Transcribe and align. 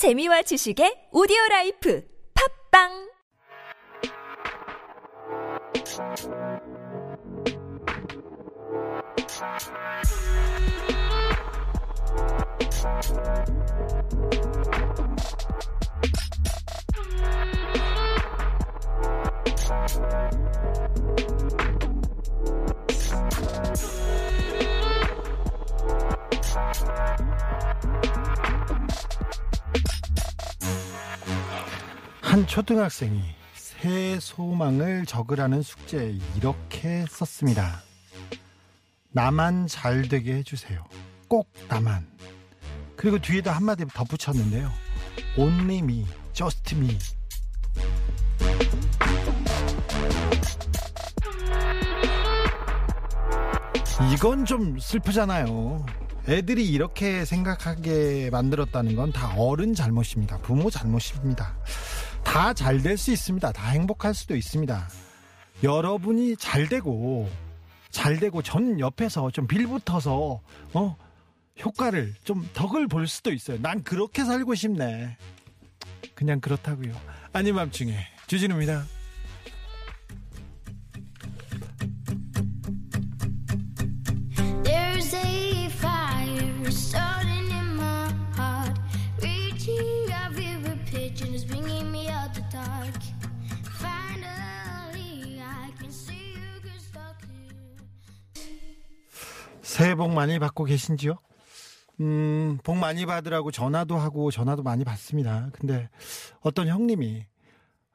재미와 0.00 0.40
지식의 0.48 1.12
오디오 1.12 1.36
라이프 1.50 2.00
팝빵 2.32 3.10
한 32.30 32.46
초등학생이 32.46 33.20
새 33.54 34.20
소망을 34.20 35.04
적으라는 35.04 35.62
숙제에 35.62 36.16
이렇게 36.36 37.04
썼습니다. 37.08 37.82
나만 39.10 39.66
잘 39.66 40.06
되게 40.08 40.34
해주세요. 40.34 40.84
꼭 41.26 41.52
나만. 41.68 42.06
그리고 42.96 43.18
뒤에다 43.18 43.50
한마디 43.50 43.84
덧붙였는데요. 43.86 44.70
Only 45.36 45.78
me, 45.78 46.06
just 46.32 46.76
me. 46.76 46.96
이건 54.14 54.44
좀 54.44 54.78
슬프잖아요. 54.78 55.84
애들이 56.28 56.66
이렇게 56.68 57.24
생각하게 57.24 58.30
만들었다는 58.30 58.94
건 58.96 59.10
다 59.12 59.34
어른 59.36 59.74
잘못입니다. 59.74 60.38
부모 60.38 60.70
잘못입니다. 60.70 61.56
다 62.30 62.54
잘 62.54 62.80
될 62.82 62.96
수 62.96 63.10
있습니다. 63.10 63.50
다 63.52 63.70
행복할 63.70 64.14
수도 64.14 64.36
있습니다. 64.36 64.88
여러분이 65.64 66.36
잘 66.36 66.68
되고, 66.68 67.28
잘 67.90 68.18
되고, 68.20 68.40
전 68.40 68.78
옆에서 68.78 69.30
좀 69.32 69.46
빌붙어서, 69.48 70.40
어, 70.74 70.96
효과를, 71.62 72.14
좀 72.22 72.48
덕을 72.54 72.86
볼 72.86 73.08
수도 73.08 73.32
있어요. 73.32 73.58
난 73.60 73.82
그렇게 73.82 74.24
살고 74.24 74.54
싶네. 74.54 75.16
그냥 76.14 76.40
그렇다고요. 76.40 76.94
아님 77.32 77.56
밤중에 77.56 77.98
주진우입니다. 78.28 78.84
새해 99.80 99.94
복 99.94 100.12
많이 100.12 100.38
받고 100.38 100.64
계신지요? 100.64 101.14
음, 102.00 102.58
복 102.62 102.76
많이 102.76 103.06
받으라고 103.06 103.50
전화도 103.50 103.96
하고 103.96 104.30
전화도 104.30 104.62
많이 104.62 104.84
받습니다. 104.84 105.48
근데 105.54 105.88
어떤 106.40 106.68
형님이 106.68 107.24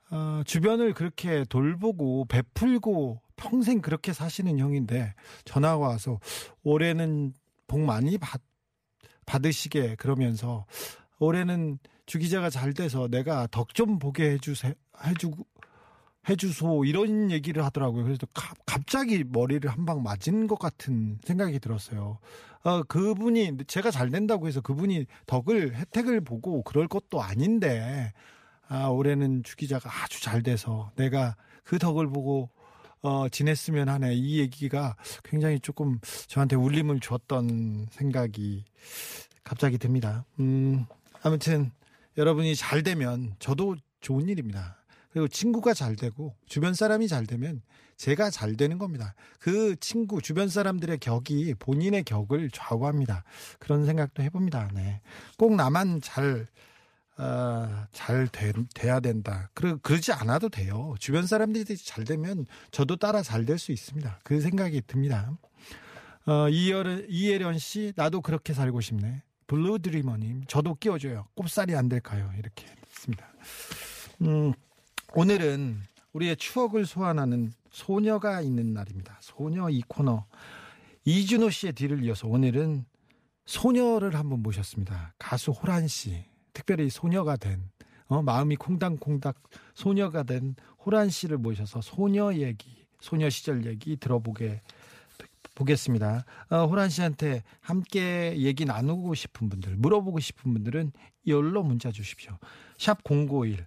어, 0.10 0.42
주변을 0.48 0.94
그렇게 0.94 1.46
돌보고 1.48 2.26
베풀고 2.26 3.22
평생 3.36 3.82
그렇게 3.82 4.14
사시는 4.14 4.58
형인데 4.58 5.14
전화가 5.44 5.78
와서 5.78 6.20
올해는 6.64 7.34
복 7.68 7.82
많이 7.82 8.18
받, 8.18 8.42
받으시게 9.28 9.98
그러면서 9.98 10.66
올해는 11.20 11.78
주 12.08 12.18
기자가 12.18 12.50
잘 12.50 12.74
돼서 12.74 13.08
내가 13.08 13.46
덕 13.52 13.76
좀 13.76 14.00
보게 14.00 14.32
해주세 14.32 14.74
해주고 15.06 15.46
해주소 16.30 16.86
이런 16.86 17.30
얘기를 17.32 17.64
하더라고요. 17.64 18.04
그래서 18.04 18.26
가- 18.34 18.54
갑자기 18.66 19.24
머리를 19.24 19.70
한 19.70 19.86
방 19.86 20.02
맞은 20.04 20.48
것 20.48 20.58
같은 20.58 21.20
생각이 21.24 21.60
들었어요. 21.60 22.18
어, 22.64 22.84
그분이 22.84 23.58
제가 23.68 23.92
잘 23.92 24.10
된다고 24.10 24.48
해서 24.48 24.60
그분이 24.62 25.06
덕을 25.28 25.76
혜택을 25.76 26.22
보고 26.22 26.64
그럴 26.64 26.88
것도 26.88 27.22
아닌데 27.22 28.12
아, 28.68 28.88
올해는 28.88 29.44
주 29.44 29.56
기자가 29.56 29.90
아주 30.04 30.22
잘 30.24 30.42
돼서 30.42 30.92
내가 30.96 31.36
그 31.64 31.78
덕을 31.78 32.08
보고 32.10 32.50
어, 33.04 33.30
지냈으면 33.30 33.88
하네. 33.88 34.16
이 34.16 34.40
얘기가 34.40 34.96
굉장히 35.24 35.60
조금 35.60 36.00
저한테 36.28 36.56
울림을 36.56 37.00
줬던 37.02 37.90
생각이 37.92 38.66
갑자기 39.44 39.78
듭니다. 39.78 40.26
음, 40.40 40.86
아무튼 41.22 41.70
여러분이 42.18 42.56
잘 42.56 42.82
되면 42.82 43.36
저도 43.38 43.76
좋은 44.02 44.28
일입니다. 44.28 44.84
그리고 45.16 45.30
친구가 45.30 45.74
잘 45.74 45.96
되고 45.96 46.36
주변 46.46 46.74
사람이 46.74 47.08
잘 47.08 47.26
되면 47.26 47.62
제가 47.96 48.30
잘 48.30 48.58
되는 48.58 48.78
겁니다. 48.78 49.16
그 49.40 49.78
친구 49.80 50.22
주변 50.22 50.50
사람들의 50.50 50.98
격이 50.98 51.54
본인의 51.58 52.04
격을 52.04 52.50
좌우합니다. 52.52 53.24
그런 53.58 53.86
생각도 53.86 54.24
해봅니다. 54.24 54.70
네. 54.74 55.00
꼭 55.38 55.56
나만 55.56 56.02
잘 56.02 56.46
어, 57.18 57.86
잘 57.94 58.28
돼, 58.28 58.52
돼야 58.74 59.00
된다. 59.00 59.50
그러, 59.54 59.78
그러지 59.78 60.12
않아도 60.12 60.50
돼요. 60.50 60.96
주변 61.00 61.26
사람들이 61.26 61.78
잘 61.78 62.04
되면 62.04 62.46
저도 62.72 62.98
따라 62.98 63.22
잘 63.22 63.46
될 63.46 63.58
수 63.58 63.72
있습니다. 63.72 64.20
그 64.26 64.42
생각이 64.42 64.82
듭니다. 64.86 65.32
어, 66.26 66.50
이예련, 66.50 67.06
이예련 67.08 67.58
씨, 67.58 67.94
나도 67.96 68.20
그렇게 68.20 68.54
살고 68.54 68.82
싶네. 68.82 69.24
블루 69.48 69.80
드리머님, 69.80 70.44
저도 70.50 70.76
끼워줘요. 70.76 71.28
꼽사리 71.36 71.74
안 71.74 71.88
될까요? 71.88 72.30
이렇게 72.38 72.66
했습니다. 72.92 73.26
음, 74.24 74.52
오늘은 75.18 75.82
우리의 76.12 76.36
추억을 76.36 76.86
소환하는 76.86 77.54
소녀가 77.72 78.42
있는 78.42 78.74
날입니다. 78.74 79.18
소녀 79.22 79.70
이 79.70 79.82
코너. 79.88 80.26
이준호 81.06 81.52
씨의 81.52 81.72
뒤를 81.72 82.04
이어서 82.04 82.28
오늘은 82.28 82.84
소녀를 83.46 84.14
한번 84.16 84.44
모셨습니다. 84.44 85.14
가수 85.18 85.52
호란 85.52 85.88
씨. 85.88 86.26
특별히 86.52 86.90
소녀가 86.90 87.38
된, 87.38 87.64
어, 88.08 88.22
마음이 88.22 88.58
콩닥콩닥 88.58 89.42
소녀가 89.74 90.24
된 90.24 90.58
호란 90.86 91.10
씨를 91.10 91.38
모셔서 91.38 91.80
소녀 91.80 92.34
얘기, 92.34 92.86
소녀 93.00 93.30
시절 93.30 93.66
얘기 93.66 93.96
들어보게 93.96 94.62
보겠습니다. 95.56 96.26
어, 96.50 96.66
호란 96.66 96.90
씨한테 96.90 97.44
함께 97.62 98.36
얘기 98.38 98.66
나누고 98.66 99.16
싶은 99.16 99.48
분들, 99.48 99.78
물어보고 99.78 100.20
싶은 100.20 100.54
분들은 100.54 100.92
열로 101.28 101.64
문자 101.64 101.90
주십시오. 101.90 102.38
샵 102.78 103.02
051. 103.06 103.66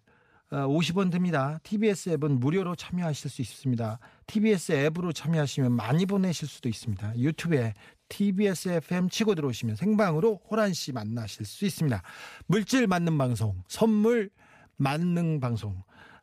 어, 0.51 0.67
50원 0.67 1.11
듭니다. 1.11 1.59
TBS 1.63 2.11
앱은 2.11 2.41
무료로 2.41 2.75
참여하실 2.75 3.31
수 3.31 3.43
있습니다. 3.43 3.99
TBS 4.27 4.73
앱으로 4.73 5.13
참여하시면 5.13 5.73
많이 5.73 6.07
보내실 6.07 6.49
수도 6.49 6.69
있습니다. 6.69 7.19
유튜브에 7.19 7.75
TBS 8.09 8.69
FM 8.71 9.11
치고 9.11 9.35
들어오시면 9.35 9.77
생방으로 9.77 10.41
호란 10.49 10.73
씨 10.73 10.93
만나실 10.93 11.45
수 11.45 11.67
있습니다. 11.67 12.03
물질 12.47 12.87
맞는 12.87 13.19
방송, 13.19 13.63
선물 13.69 14.31
만능 14.77 15.41
방송. 15.41 15.83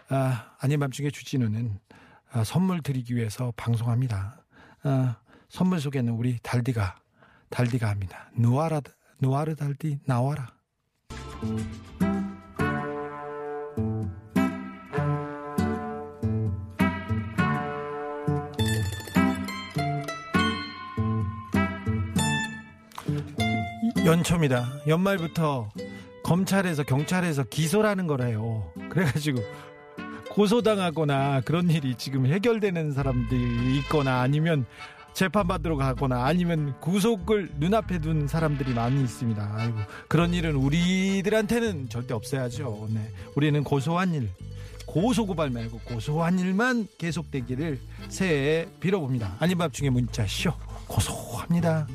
아, 0.09 0.55
아닌 0.59 0.79
밤중에 0.79 1.11
주진우는 1.11 1.79
아, 2.31 2.43
선물 2.43 2.81
드리기 2.81 3.15
위해서 3.15 3.53
방송합니다. 3.55 4.43
아, 4.83 5.17
선물 5.49 5.79
소개는 5.79 6.13
우리 6.13 6.39
달디가 6.41 6.95
달디가 7.49 7.89
합니다. 7.89 8.31
누아라 8.35 8.81
누아르 9.19 9.55
달디 9.55 9.99
나와라. 10.05 10.53
연초입니다. 24.05 24.65
연말부터 24.87 25.69
검찰에서 26.23 26.83
경찰에서 26.83 27.43
기소라는 27.43 28.07
거래요. 28.07 28.71
그래가지고 28.89 29.41
고소당하거나 30.31 31.41
그런 31.41 31.69
일이 31.69 31.95
지금 31.95 32.25
해결되는 32.25 32.91
사람들이 32.91 33.77
있거나 33.79 34.21
아니면 34.21 34.65
재판받으러 35.13 35.77
가거나 35.77 36.25
아니면 36.25 36.77
구속을 36.81 37.51
눈앞에 37.55 37.99
둔 37.99 38.27
사람들이 38.27 38.73
많이 38.73 39.01
있습니다. 39.01 39.53
아이고 39.55 39.77
그런 40.09 40.33
일은 40.33 40.55
우리들한테는 40.55 41.87
절대 41.89 42.13
없어야죠. 42.13 42.89
네. 42.91 43.09
우리는 43.35 43.63
고소한 43.63 44.13
일, 44.13 44.29
고소고발 44.85 45.51
말고 45.51 45.79
고소한 45.85 46.37
일만 46.37 46.87
계속되기를 46.97 47.79
새해에 48.09 48.67
빌어봅니다. 48.81 49.37
아닌 49.39 49.57
밤중에 49.57 49.89
문자 49.89 50.25
쇼 50.27 50.51
고소합니다. 50.87 51.87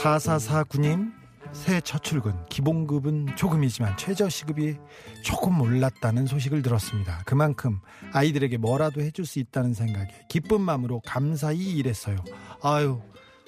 4449님 0.00 1.12
새해 1.52 1.80
첫 1.80 2.02
출근 2.02 2.34
기본급은 2.48 3.36
조금이지만 3.36 3.96
최저시급이 3.96 4.76
조금 5.22 5.60
올랐다는 5.60 6.26
소식을 6.26 6.62
들었습니다. 6.62 7.22
그만큼 7.26 7.80
아이들에게 8.12 8.56
뭐라도 8.56 9.02
해줄 9.02 9.26
수 9.26 9.38
있다는 9.40 9.74
생각에 9.74 10.08
기쁜 10.28 10.60
마음으로 10.62 11.02
감사히 11.04 11.72
일했어요. 11.76 12.16
아유 12.62 13.02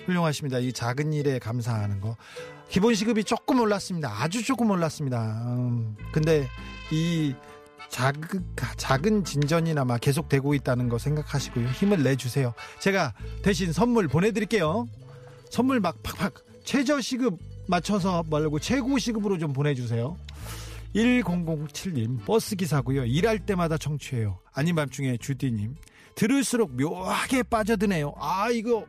훌륭하십니다. 0.05 0.59
이 0.59 0.73
작은 0.73 1.13
일에 1.13 1.39
감사하는 1.39 2.01
거. 2.01 2.17
기본 2.69 2.95
시급이 2.95 3.25
조금 3.25 3.61
올랐습니다. 3.61 4.11
아주 4.23 4.45
조금 4.45 4.71
올랐습니다. 4.71 5.45
음, 5.57 5.97
근데 6.11 6.49
이 6.91 7.35
작은, 7.89 8.57
작은 8.79 9.25
진전이나마 9.25 9.99
계속되고 9.99 10.55
있다는 10.55 10.89
거 10.89 10.99
생각하시고요. 10.99 11.69
힘을 11.69 12.03
내주세요. 12.03 12.55
제가 12.81 13.13
대신 13.43 13.73
선물 13.73 14.09
보내드릴게요. 14.09 14.89
선물 15.53 15.81
막 15.81 16.03
팍팍 16.03 16.33
최저 16.65 16.99
시급 17.03 17.39
맞춰서 17.69 18.25
말고 18.31 18.59
최고 18.59 18.97
시급으로 18.97 19.37
좀 19.37 19.53
보내주세요. 19.53 20.17
1007님 20.95 22.25
버스 22.25 22.57
기사고요. 22.57 23.05
일할 23.05 23.39
때마다 23.39 23.77
청취해요. 23.77 24.41
아닌 24.55 24.75
밤중에 24.75 25.19
주디님 25.19 25.75
들을수록 26.15 26.75
묘하게 26.75 27.43
빠져드네요. 27.43 28.15
아 28.17 28.49
이거 28.49 28.87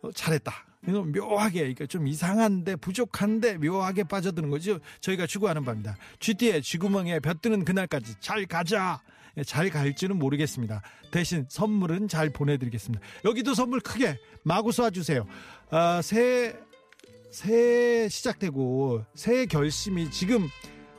어, 0.00 0.10
잘했다. 0.10 0.52
이거 0.88 1.02
묘하게 1.02 1.68
이거 1.68 1.84
좀 1.84 2.08
이상한데 2.08 2.76
부족한데 2.76 3.58
묘하게 3.58 4.04
빠져드는 4.04 4.48
거죠. 4.48 4.78
저희가 5.02 5.26
추구하는 5.26 5.66
바입니다. 5.66 5.96
GT의 6.18 6.62
쥐구멍에 6.62 7.20
벼뜨는 7.20 7.66
그날까지 7.66 8.14
잘 8.20 8.46
가자. 8.46 9.02
예, 9.36 9.44
잘 9.44 9.70
갈지는 9.70 10.18
모르겠습니다. 10.18 10.82
대신 11.10 11.46
선물은 11.48 12.08
잘 12.08 12.30
보내드리겠습니다. 12.30 13.04
여기도 13.24 13.54
선물 13.54 13.80
크게 13.80 14.18
마구 14.42 14.70
쏴주세요. 14.70 15.26
아, 15.70 16.00
새, 16.02 16.56
새해 17.30 18.08
시작되고 18.08 19.04
새해 19.14 19.46
결심이 19.46 20.10
지금 20.10 20.48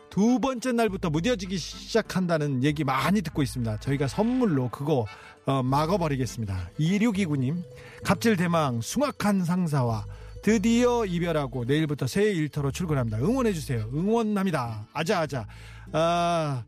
두 0.10 0.40
번째 0.40 0.72
날부터 0.72 1.10
무뎌지기 1.10 1.58
시작한다는 1.58 2.64
얘기 2.64 2.84
많이 2.84 3.22
듣고 3.22 3.42
있습니다. 3.42 3.80
저희가 3.80 4.08
선물로 4.08 4.70
그거 4.70 5.06
어, 5.46 5.62
막아버리겠습니다. 5.62 6.72
2629님, 6.80 7.64
갑질 8.04 8.36
대망 8.36 8.82
숭악한 8.82 9.44
상사와 9.46 10.06
드디어 10.42 11.06
이별하고 11.06 11.66
내일부터 11.66 12.08
새 12.08 12.32
일터로 12.32 12.72
출근합니다. 12.72 13.18
응원해주세요. 13.18 13.90
응원합니다. 13.94 14.88
아자아자. 14.94 15.48
아, 15.92 16.64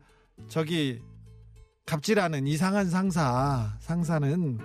저기, 0.47 0.99
갑질하는 1.87 2.45
이상한 2.47 2.89
상사, 2.89 3.73
상사는 3.79 4.59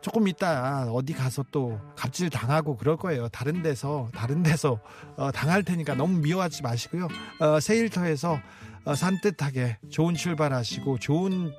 조금 0.00 0.26
있다 0.28 0.86
어디 0.92 1.12
가서 1.12 1.44
또 1.50 1.78
갑질 1.96 2.30
당하고 2.30 2.76
그럴 2.76 2.96
거예요. 2.96 3.28
다른 3.28 3.62
데서 3.62 4.08
다른 4.14 4.42
데서 4.44 4.80
어, 5.16 5.30
당할 5.32 5.64
테니까 5.64 5.94
너무 5.96 6.18
미워하지 6.18 6.62
마시고요. 6.62 7.08
어, 7.40 7.60
새 7.60 7.76
일터에서 7.78 8.38
어, 8.84 8.94
산뜻하게 8.94 9.78
좋은 9.90 10.14
출발하시고 10.14 10.98
좋은 10.98 11.52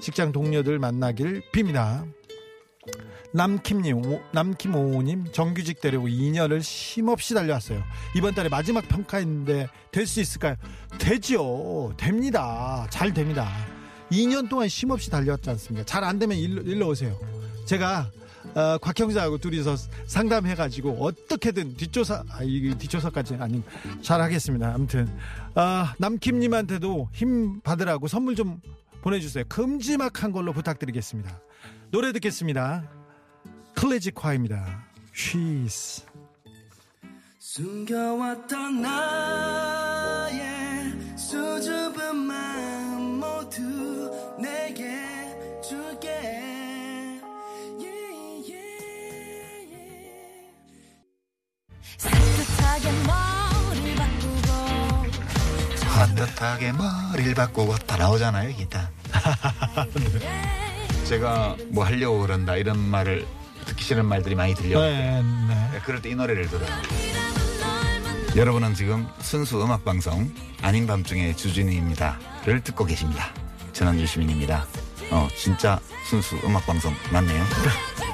직장 0.00 0.30
동료들 0.32 0.78
만나길 0.78 1.42
빕니다. 1.52 2.08
남킴님, 3.32 3.96
오- 4.06 4.22
남킴오님 4.32 5.32
정규직 5.32 5.80
되려고 5.80 6.06
2년을 6.06 6.62
쉼없이 6.62 7.34
달려왔어요. 7.34 7.82
이번 8.16 8.34
달에 8.36 8.48
마지막 8.48 8.86
평가인데 8.86 9.66
될 9.90 10.06
수 10.06 10.20
있을까요? 10.20 10.54
되죠. 10.98 11.92
됩니다. 11.96 12.86
잘 12.90 13.12
됩니다. 13.12 13.48
2년 14.14 14.48
동안 14.48 14.68
쉼없이 14.68 15.10
달려왔지 15.10 15.50
않습니까? 15.50 15.84
잘 15.84 16.04
안 16.04 16.18
되면 16.18 16.36
일로, 16.36 16.62
일로 16.62 16.88
오세요. 16.88 17.18
제가 17.66 18.10
어, 18.54 18.78
곽 18.78 18.98
형사하고 19.00 19.38
둘이서 19.38 19.74
상담해가지고 20.06 20.98
어떻게든 21.04 21.76
뒷조사, 21.76 22.24
아, 22.28 22.42
이 22.42 22.74
뒷조사까지는 22.78 23.42
아니 23.42 23.62
잘하겠습니다. 24.02 24.72
아무튼 24.74 25.08
아, 25.54 25.94
남킴님한테도 25.98 27.08
힘 27.12 27.60
받으라고 27.62 28.06
선물 28.06 28.36
좀 28.36 28.60
보내주세요. 29.02 29.44
큼지막한 29.48 30.30
걸로 30.32 30.52
부탁드리겠습니다. 30.52 31.40
노래 31.90 32.12
듣겠습니다. 32.12 32.88
클래식 33.74 34.22
화입니다. 34.24 34.84
She's. 35.14 36.04
숨겨왔던 37.38 38.82
나 38.82 39.93
반듯하게 56.04 56.72
머리를 56.72 57.34
바꾸고 57.34 57.76
다. 57.78 57.96
나오잖아요 57.96 58.54
기타. 58.56 58.90
제가 61.08 61.56
뭐 61.70 61.84
하려고 61.84 62.20
그런다 62.20 62.56
이런 62.56 62.78
말을 62.78 63.26
듣기 63.64 63.82
싫은 63.84 64.04
말들이 64.04 64.34
많이 64.34 64.54
들려요. 64.54 64.80
네, 64.80 65.22
네. 65.22 65.80
그럴 65.84 66.02
때 66.02 66.10
이 66.10 66.14
노래를 66.14 66.48
들어요. 66.48 66.68
여러분은 68.36 68.74
지금 68.74 69.06
순수 69.20 69.62
음악방송 69.62 70.34
아닌 70.60 70.86
밤중에 70.86 71.34
주진우입니다를 71.36 72.60
듣고 72.62 72.84
계십니다. 72.84 73.30
전원주 73.72 74.06
시민입니다. 74.06 74.66
어 75.10 75.28
진짜 75.36 75.78
순수 76.08 76.36
음악방송 76.44 76.94
맞네요 77.12 77.44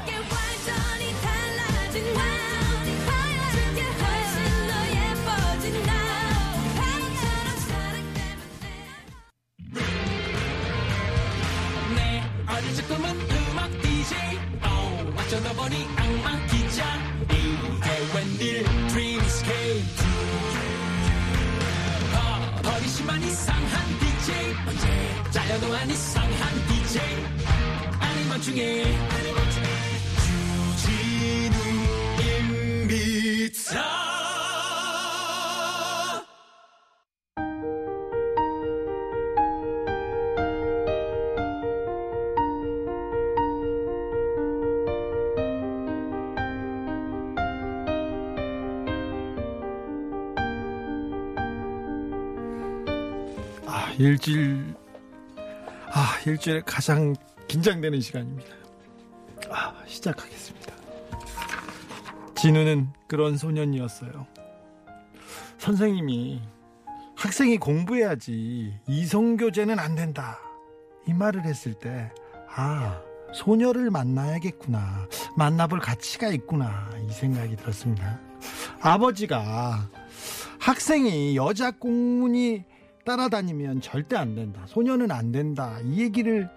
일주일, 54.01 54.75
아, 55.93 56.19
일주일에 56.25 56.63
가장 56.65 57.15
긴장되는 57.49 58.01
시간입니다. 58.01 58.51
아, 59.51 59.75
시작하겠습니다. 59.87 60.75
진우는 62.35 62.89
그런 63.07 63.37
소년이었어요. 63.37 64.27
선생님이 65.59 66.41
학생이 67.15 67.59
공부해야지 67.59 68.73
이성교제는 68.89 69.79
안 69.79 69.95
된다. 69.97 70.39
이 71.07 71.13
말을 71.13 71.45
했을 71.45 71.75
때, 71.75 72.11
아, 72.49 73.03
소녀를 73.35 73.91
만나야겠구나. 73.91 75.09
만나볼 75.37 75.79
가치가 75.79 76.29
있구나. 76.29 76.89
이 77.07 77.13
생각이 77.13 77.55
들었습니다. 77.55 78.19
아버지가 78.81 79.87
학생이 80.59 81.37
여자 81.37 81.71
공문이 81.71 82.70
따라다니면 83.05 83.81
절대 83.81 84.17
안 84.17 84.35
된다. 84.35 84.63
소녀는 84.67 85.11
안 85.11 85.33
된다. 85.33 85.79
이 85.85 86.01
얘기를 86.01 86.49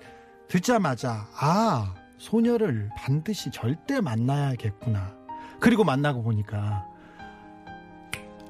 듣자마자 0.48 1.28
아 1.36 1.94
소녀를 2.18 2.90
반드시 2.96 3.52
절대 3.52 4.02
만나야겠구나. 4.02 5.16
그리고 5.60 5.84
만나고 5.84 6.24
보니까 6.24 6.86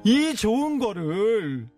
이 0.04 0.34
좋은 0.34 0.78
거를 0.78 1.68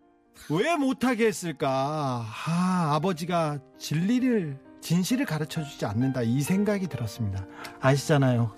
왜 0.50 0.76
못하게 0.76 1.26
했을까? 1.26 2.24
아 2.46 2.90
아버지가 2.94 3.58
진리를 3.78 4.58
진실을 4.80 5.26
가르쳐 5.26 5.62
주지 5.64 5.84
않는다. 5.86 6.22
이 6.22 6.40
생각이 6.40 6.86
들었습니다. 6.88 7.44
아시잖아요. 7.80 8.54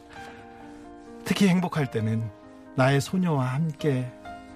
특히 1.25 1.49
행복할 1.49 1.91
때는 1.91 2.31
나의 2.75 3.01
소녀와 3.01 3.45
함께 3.47 4.11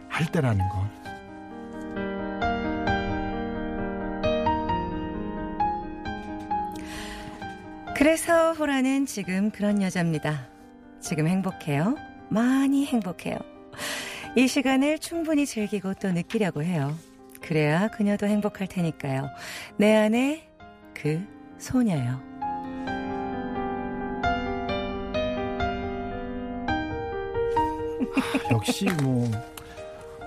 할 0.08 0.30
때라는 0.30 0.68
걸. 0.68 1.01
그래서 7.94 8.52
호라는 8.52 9.06
지금 9.06 9.50
그런 9.50 9.82
여자입니다. 9.82 10.48
지금 11.00 11.28
행복해요. 11.28 11.96
많이 12.30 12.86
행복해요. 12.86 13.36
이 14.36 14.48
시간을 14.48 14.98
충분히 14.98 15.46
즐기고 15.46 15.94
또 15.94 16.10
느끼려고 16.10 16.62
해요. 16.62 16.96
그래야 17.40 17.88
그녀도 17.88 18.26
행복할 18.26 18.66
테니까요. 18.66 19.28
내 19.76 19.94
안에 19.94 20.48
그 20.94 21.22
소녀요. 21.58 22.20
역시 28.50 28.86
뭐 29.02 29.30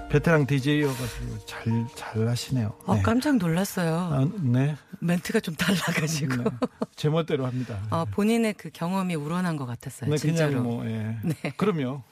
베테랑 0.09 0.45
DJ여가지고 0.45 1.45
잘 1.45 1.87
잘 1.95 2.27
하시네요. 2.27 2.77
어, 2.85 2.95
네. 2.95 3.01
깜짝 3.01 3.37
놀랐어요. 3.37 3.95
아, 3.95 4.29
네. 4.41 4.75
멘트가 4.99 5.39
좀 5.39 5.55
달라가지고. 5.55 6.35
네. 6.37 6.49
제멋대로 6.95 7.45
합니다. 7.45 7.79
어, 7.89 8.05
본인의 8.05 8.53
그 8.53 8.69
경험이 8.71 9.15
우러난 9.15 9.57
것 9.57 9.65
같았어요. 9.65 10.09
네, 10.09 10.17
진짜로. 10.17 10.49
그냥 10.51 10.63
뭐 10.63 10.85
예. 10.85 11.17
네. 11.23 11.51
그럼요. 11.57 12.03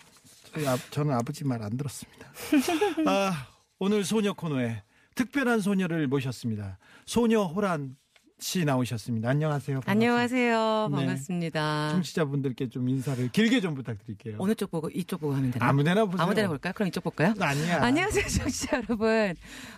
아, 0.67 0.77
저는 0.91 1.13
아버지 1.13 1.45
말 1.45 1.61
안 1.61 1.77
들었습니다. 1.77 2.27
아, 3.07 3.47
오늘 3.79 4.03
소녀 4.03 4.33
코너에 4.33 4.83
특별한 5.15 5.61
소녀를 5.61 6.07
모셨습니다. 6.07 6.77
소녀 7.05 7.43
호란 7.43 7.95
씨 8.43 8.65
나오셨습니다. 8.65 9.29
안녕하세요. 9.29 9.79
반갑습니다. 9.79 9.91
안녕하세요. 9.91 10.87
네. 10.91 10.95
반갑습니다. 10.97 11.89
청취자분들께 11.93 12.67
좀 12.67 12.89
인사를 12.89 13.29
길게 13.31 13.61
좀 13.61 13.73
부탁드릴게요. 13.73 14.35
어느 14.37 14.53
쪽 14.53 14.69
보고 14.69 14.89
이쪽 14.89 15.21
보고 15.21 15.33
하면 15.33 15.49
되나요? 15.51 15.69
아무데나 15.69 16.03
보세요. 16.03 16.21
아무데나 16.21 16.49
볼까요? 16.49 16.73
그럼 16.73 16.89
이쪽 16.89 17.05
볼까요? 17.05 17.33
아니야. 17.39 17.81
안녕하세요, 17.81 18.27
청취자 18.27 18.83
여러분. 18.83 19.33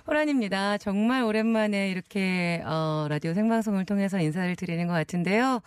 호란입니다. 0.07 0.79
정말 0.79 1.21
오랜만에 1.23 1.91
이렇게 1.91 2.63
어, 2.65 3.05
라디오 3.07 3.35
생방송을 3.35 3.85
통해서 3.85 4.19
인사를 4.19 4.55
드리는 4.55 4.87
것 4.87 4.93
같은데요. 4.93 5.61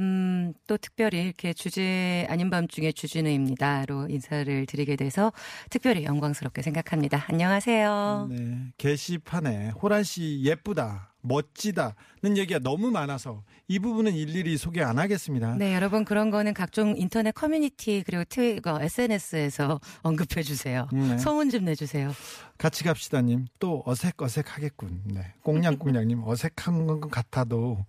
음, 0.00 0.52
또 0.66 0.76
특별히 0.76 1.22
이렇게 1.22 1.52
주제 1.52 2.26
아닌 2.28 2.50
밤 2.50 2.66
중에 2.66 2.90
주진우입니다로 2.90 4.08
인사를 4.10 4.66
드리게 4.66 4.96
돼서 4.96 5.32
특별히 5.70 6.02
영광스럽게 6.02 6.62
생각합니다. 6.62 7.26
안녕하세요. 7.28 8.28
네, 8.28 8.58
게시판에 8.76 9.70
호란 9.80 10.02
씨 10.02 10.40
예쁘다, 10.42 11.09
멋지다는 11.22 12.36
얘기가 12.36 12.58
너무 12.58 12.90
많아서 12.90 13.42
이 13.68 13.78
부분은 13.78 14.14
일일이 14.14 14.56
소개 14.56 14.82
안 14.82 14.98
하겠습니다. 14.98 15.54
네, 15.56 15.74
여러분 15.74 16.04
그런 16.04 16.30
거는 16.30 16.54
각종 16.54 16.96
인터넷 16.96 17.32
커뮤니티 17.32 18.02
그리고 18.04 18.24
트위터, 18.24 18.80
SNS에서 18.82 19.80
언급해 20.02 20.42
주세요. 20.42 20.88
네. 20.92 21.18
소문 21.18 21.50
좀 21.50 21.64
내주세요. 21.64 22.12
같이 22.58 22.84
갑시다님 22.84 23.46
또 23.58 23.82
어색어색하겠군. 23.86 25.02
네. 25.06 25.34
꽁냥꽁냥님 25.42 26.22
어색한 26.24 26.86
것 26.86 27.00
같아도 27.10 27.84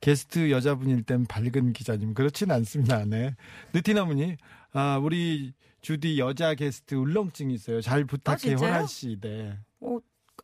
게스트 0.00 0.50
여자분일 0.50 1.02
땐 1.02 1.26
밝은 1.26 1.72
기자님 1.72 2.14
그렇진 2.14 2.50
않습니다. 2.50 3.04
네. 3.04 3.34
느티나무님 3.72 4.36
아 4.72 4.98
우리 5.02 5.52
주디 5.80 6.18
여자 6.18 6.54
게스트 6.54 6.94
울렁증 6.94 7.50
있어요. 7.50 7.80
잘 7.80 8.04
부탁해 8.04 8.38
진짜요? 8.38 8.68
호란 8.68 8.86
씨. 8.86 9.18
네. 9.20 9.56
어, 9.80 9.98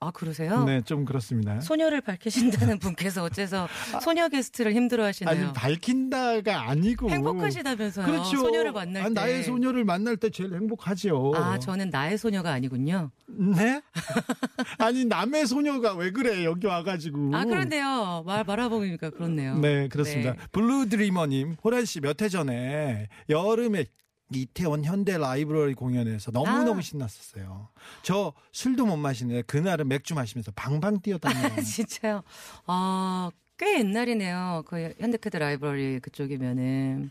아 0.04 0.10
그러세요? 0.10 0.64
네, 0.64 0.80
좀 0.82 1.04
그렇습니다. 1.04 1.60
소녀를 1.60 2.00
밝히신다는 2.00 2.78
분께서 2.80 3.22
어째서 3.22 3.68
소녀 4.02 4.28
게스트를 4.28 4.74
힘들어하시네요. 4.74 5.32
아니 5.44 5.52
밝힌다가 5.52 6.68
아니고 6.70 7.08
행복하시다면서요. 7.08 8.06
그렇죠. 8.06 8.36
소녀를 8.38 8.72
만날 8.72 9.02
아, 9.02 9.08
때. 9.08 9.14
나의 9.14 9.42
소녀를 9.44 9.84
만날 9.84 10.16
때 10.16 10.28
제일 10.30 10.54
행복하죠. 10.54 11.32
아, 11.36 11.58
저는 11.60 11.90
나의 11.90 12.18
소녀가 12.18 12.50
아니군요. 12.52 13.10
네? 13.28 13.80
아니 14.78 15.04
남의 15.04 15.46
소녀가 15.46 15.94
왜 15.94 16.10
그래 16.10 16.44
여기 16.44 16.66
와가지고. 16.66 17.30
아, 17.36 17.44
그런데요. 17.44 18.24
말, 18.26 18.42
말아보니까 18.44 19.10
그렇네요. 19.10 19.56
네, 19.58 19.86
그렇습니다. 19.88 20.32
네. 20.32 20.38
블루드리머님, 20.50 21.56
호란 21.62 21.84
씨 21.84 22.00
몇 22.00 22.20
해 22.22 22.28
전에 22.28 23.08
여름에 23.28 23.84
이태원 24.34 24.84
현대 24.84 25.18
라이브러리 25.18 25.74
공연에서 25.74 26.30
너무너무 26.30 26.78
아. 26.78 26.82
신났었어요. 26.82 27.68
저 28.02 28.32
술도 28.52 28.86
못 28.86 28.96
마시는데 28.96 29.42
그날은 29.42 29.88
맥주 29.88 30.14
마시면서 30.14 30.52
방방 30.52 31.00
뛰어다녀요. 31.00 31.60
진짜요. 31.62 32.22
아, 32.66 33.30
꽤 33.58 33.78
옛날이네요. 33.80 34.64
그 34.66 34.94
현대캐드 34.98 35.36
라이브러리 35.36 36.00
그쪽이면은. 36.00 37.10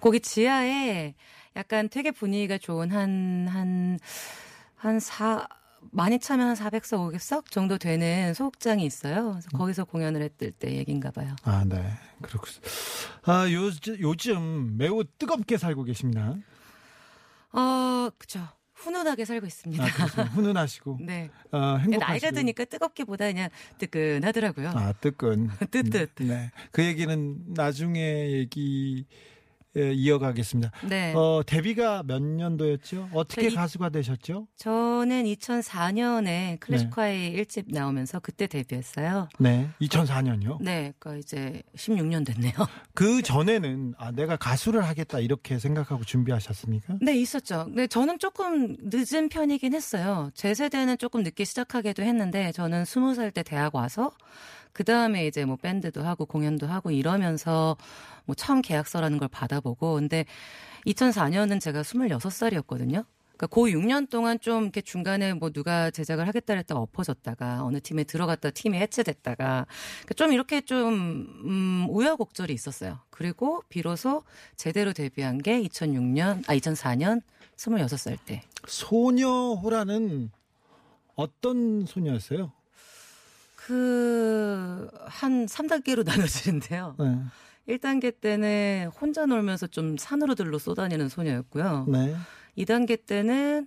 거기 0.00 0.20
지하에 0.20 1.14
약간 1.56 1.88
되게 1.88 2.10
분위기가 2.10 2.58
좋은 2.58 2.90
한, 2.90 3.46
한, 3.48 3.98
한 4.76 5.00
사, 5.00 5.46
많이 5.90 6.18
차면 6.18 6.48
한 6.48 6.54
400석, 6.56 7.12
500석 7.12 7.50
정도 7.50 7.78
되는 7.78 8.34
소극장이 8.34 8.84
있어요. 8.84 9.30
그래서 9.32 9.48
거기서 9.50 9.84
공연을 9.84 10.22
했을 10.22 10.52
때 10.52 10.76
얘긴가 10.76 11.10
봐요. 11.12 11.34
아, 11.44 11.64
네. 11.66 11.82
그렇군. 12.22 12.52
아, 13.24 13.50
요, 13.52 13.70
요즘 14.00 14.76
매우 14.76 15.04
뜨겁게 15.18 15.56
살고 15.58 15.84
계십니다. 15.84 16.34
어, 17.52 18.10
그죠. 18.18 18.40
훈훈하게 18.74 19.24
살고 19.24 19.46
있습니다. 19.46 19.82
아, 19.84 19.86
그렇습니다. 19.86 20.24
훈훈하시고. 20.34 20.98
네. 21.00 21.30
어, 21.52 21.76
행복하시고. 21.78 21.98
나이가 21.98 22.30
드니까 22.32 22.64
뜨겁기보다 22.64 23.26
그냥 23.26 23.48
뜨끈하더라고요. 23.78 24.68
아, 24.70 24.92
뜨끈. 25.00 25.48
뜨뜻. 25.70 26.10
네. 26.22 26.50
그 26.70 26.84
얘기는 26.84 27.38
나중에 27.48 28.30
얘기 28.32 29.06
에, 29.76 29.92
이어가겠습니다. 29.92 30.70
네. 30.88 31.12
어, 31.14 31.42
데뷔가 31.44 32.02
몇 32.06 32.22
년도였죠? 32.22 33.08
어떻게 33.12 33.42
저 33.42 33.48
이- 33.48 33.54
가수가 33.54 33.88
되셨죠? 33.90 34.46
저는 34.56 35.24
2004년에 35.24 36.60
클래식화의 36.60 37.30
일 37.32 37.44
1집 37.44 37.72
나오면서 37.72 38.20
그때 38.20 38.46
데뷔했어요. 38.46 39.28
네. 39.38 39.68
2004년이요. 39.80 40.58
네, 40.62 40.92
그러니까 40.98 41.16
이제 41.16 41.62
16년 41.76 42.24
됐네요. 42.26 42.52
그 42.94 43.22
전에는 43.22 43.94
아, 43.98 44.12
내가 44.12 44.36
가수를 44.36 44.84
하겠다 44.84 45.18
이렇게 45.20 45.58
생각하고 45.58 46.04
준비하셨습니까? 46.04 46.98
네, 47.00 47.16
있었죠. 47.16 47.66
네, 47.74 47.86
저는 47.86 48.18
조금 48.18 48.76
늦은 48.80 49.28
편이긴 49.28 49.74
했어요. 49.74 50.30
제 50.34 50.54
세대는 50.54 50.98
조금 50.98 51.22
늦게 51.22 51.44
시작하기도 51.44 52.02
했는데 52.02 52.52
저는 52.52 52.84
20살 52.84 53.34
때 53.34 53.42
대학 53.42 53.74
와서 53.74 54.10
그 54.74 54.82
다음에 54.84 55.26
이제 55.26 55.44
뭐 55.44 55.56
밴드도 55.56 56.02
하고 56.02 56.26
공연도 56.26 56.66
하고 56.66 56.90
이러면서 56.90 57.76
뭐 58.26 58.34
처음 58.34 58.60
계약서라는 58.60 59.18
걸 59.18 59.28
받아보고 59.28 59.94
근데 59.94 60.26
2004년은 60.86 61.60
제가 61.60 61.82
26살이었거든요. 61.82 63.06
그러니까 63.36 63.46
고 63.48 63.66
6년 63.68 64.10
동안 64.10 64.38
좀 64.40 64.64
이렇게 64.64 64.80
중간에 64.80 65.32
뭐 65.32 65.50
누가 65.50 65.90
제작을 65.90 66.26
하겠다 66.26 66.54
했다가 66.54 66.80
엎어졌다가 66.80 67.64
어느 67.64 67.80
팀에 67.80 68.04
들어갔다 68.04 68.50
팀이 68.50 68.78
해체됐다가 68.78 69.66
그러니까 70.02 70.14
좀 70.16 70.32
이렇게 70.32 70.60
좀 70.60 71.26
음, 71.44 71.86
우여곡절이 71.88 72.52
있었어요. 72.52 72.98
그리고 73.10 73.62
비로소 73.68 74.22
제대로 74.56 74.92
데뷔한 74.92 75.38
게 75.38 75.60
2006년 75.62 76.42
아 76.48 76.54
2004년 76.56 77.22
26살 77.56 78.18
때. 78.24 78.42
소녀호라는 78.66 80.30
어떤 81.14 81.86
소녀였어요? 81.86 82.52
그 83.66 84.88
한 85.06 85.46
3단계로 85.46 86.04
나눠지는데요. 86.06 86.96
네. 86.98 87.18
1단계 87.76 88.20
때는 88.20 88.90
혼자 89.00 89.24
놀면서 89.26 89.66
좀 89.68 89.96
산으로 89.96 90.34
들로 90.34 90.58
쏘다니는 90.58 91.08
소녀였고요. 91.08 91.86
네. 91.88 92.14
2단계 92.58 93.06
때는 93.06 93.66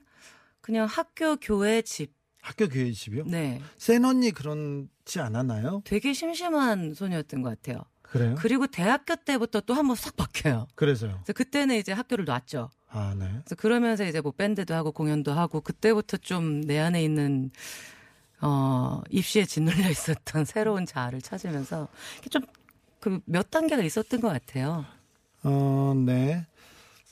그냥 0.61 0.85
학교, 0.87 1.35
교회, 1.37 1.81
집. 1.81 2.13
학교 2.41 2.67
교회 2.69 2.91
집이요? 2.91 3.25
네. 3.25 3.59
센 3.77 4.05
언니 4.05 4.31
그렇지 4.31 5.19
않았나요? 5.19 5.81
되게 5.85 6.13
심심한 6.13 6.93
소녀였던 6.93 7.41
것 7.41 7.49
같아요. 7.49 7.81
그래요? 8.03 8.35
그리고 8.37 8.67
대학교 8.67 9.15
때부터 9.15 9.61
또 9.61 9.73
한 9.73 9.87
번 9.87 9.95
싹 9.95 10.15
바뀌어요. 10.15 10.67
그래서요. 10.75 11.11
그래서 11.23 11.33
그때는 11.33 11.75
이제 11.77 11.91
학교를 11.91 12.25
놨죠. 12.25 12.69
아, 12.89 13.15
네. 13.17 13.25
그래서 13.43 13.55
그러면서 13.55 14.05
이제 14.05 14.21
뭐 14.21 14.31
밴드도 14.31 14.73
하고 14.73 14.91
공연도 14.91 15.33
하고 15.33 15.59
그때부터 15.61 16.17
좀 16.17 16.61
내 16.61 16.77
안에 16.79 17.03
있는 17.03 17.51
어 18.41 19.01
입시에 19.09 19.45
짓눌려 19.45 19.89
있었던 19.89 20.45
새로운 20.45 20.85
자아를 20.85 21.21
찾으면서 21.21 21.87
좀 22.29 22.41
그 22.99 23.21
몇 23.25 23.51
단계가 23.51 23.83
있었던 23.83 24.19
것 24.21 24.29
같아요. 24.29 24.83
어, 25.43 25.93
네. 25.95 26.45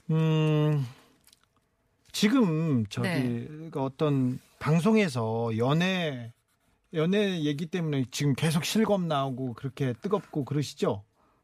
음, 0.09 0.85
지금 2.11 2.85
저기 2.87 3.07
네. 3.07 3.47
그 3.71 3.81
어떤 3.81 4.39
방송에서 4.59 5.55
연애 5.57 6.33
연애 6.93 7.39
얘기 7.41 7.65
때문에 7.67 8.05
지금 8.11 8.33
계속 8.33 8.65
실검 8.65 9.07
나오고 9.07 9.53
그렇게 9.53 9.93
뜨겁고 10.01 10.43
그러시죠? 10.45 11.03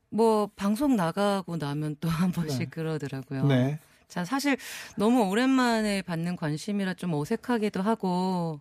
뭐 0.09 0.49
방송 0.55 0.95
나가고 0.95 1.57
나면 1.57 1.97
또 1.99 2.09
한 2.09 2.31
번씩 2.31 2.59
네. 2.59 2.65
그러더라고요. 2.65 3.45
네. 3.45 3.79
자 4.07 4.25
사실 4.25 4.57
너무 4.97 5.29
오랜만에 5.29 6.01
받는 6.01 6.35
관심이라 6.35 6.95
좀 6.95 7.13
어색하기도 7.13 7.81
하고 7.81 8.59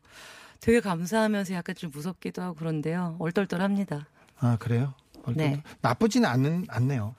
되게 0.60 0.80
감사하면서 0.80 1.54
약간 1.54 1.74
좀 1.74 1.90
무섭기도 1.90 2.42
하고 2.42 2.54
그런데요. 2.54 3.16
얼떨떨합니다. 3.18 4.06
아, 4.38 4.56
그래요? 4.58 4.94
네. 5.34 5.62
나쁘지는 5.80 6.28
않은, 6.28 6.66
않네요. 6.68 7.14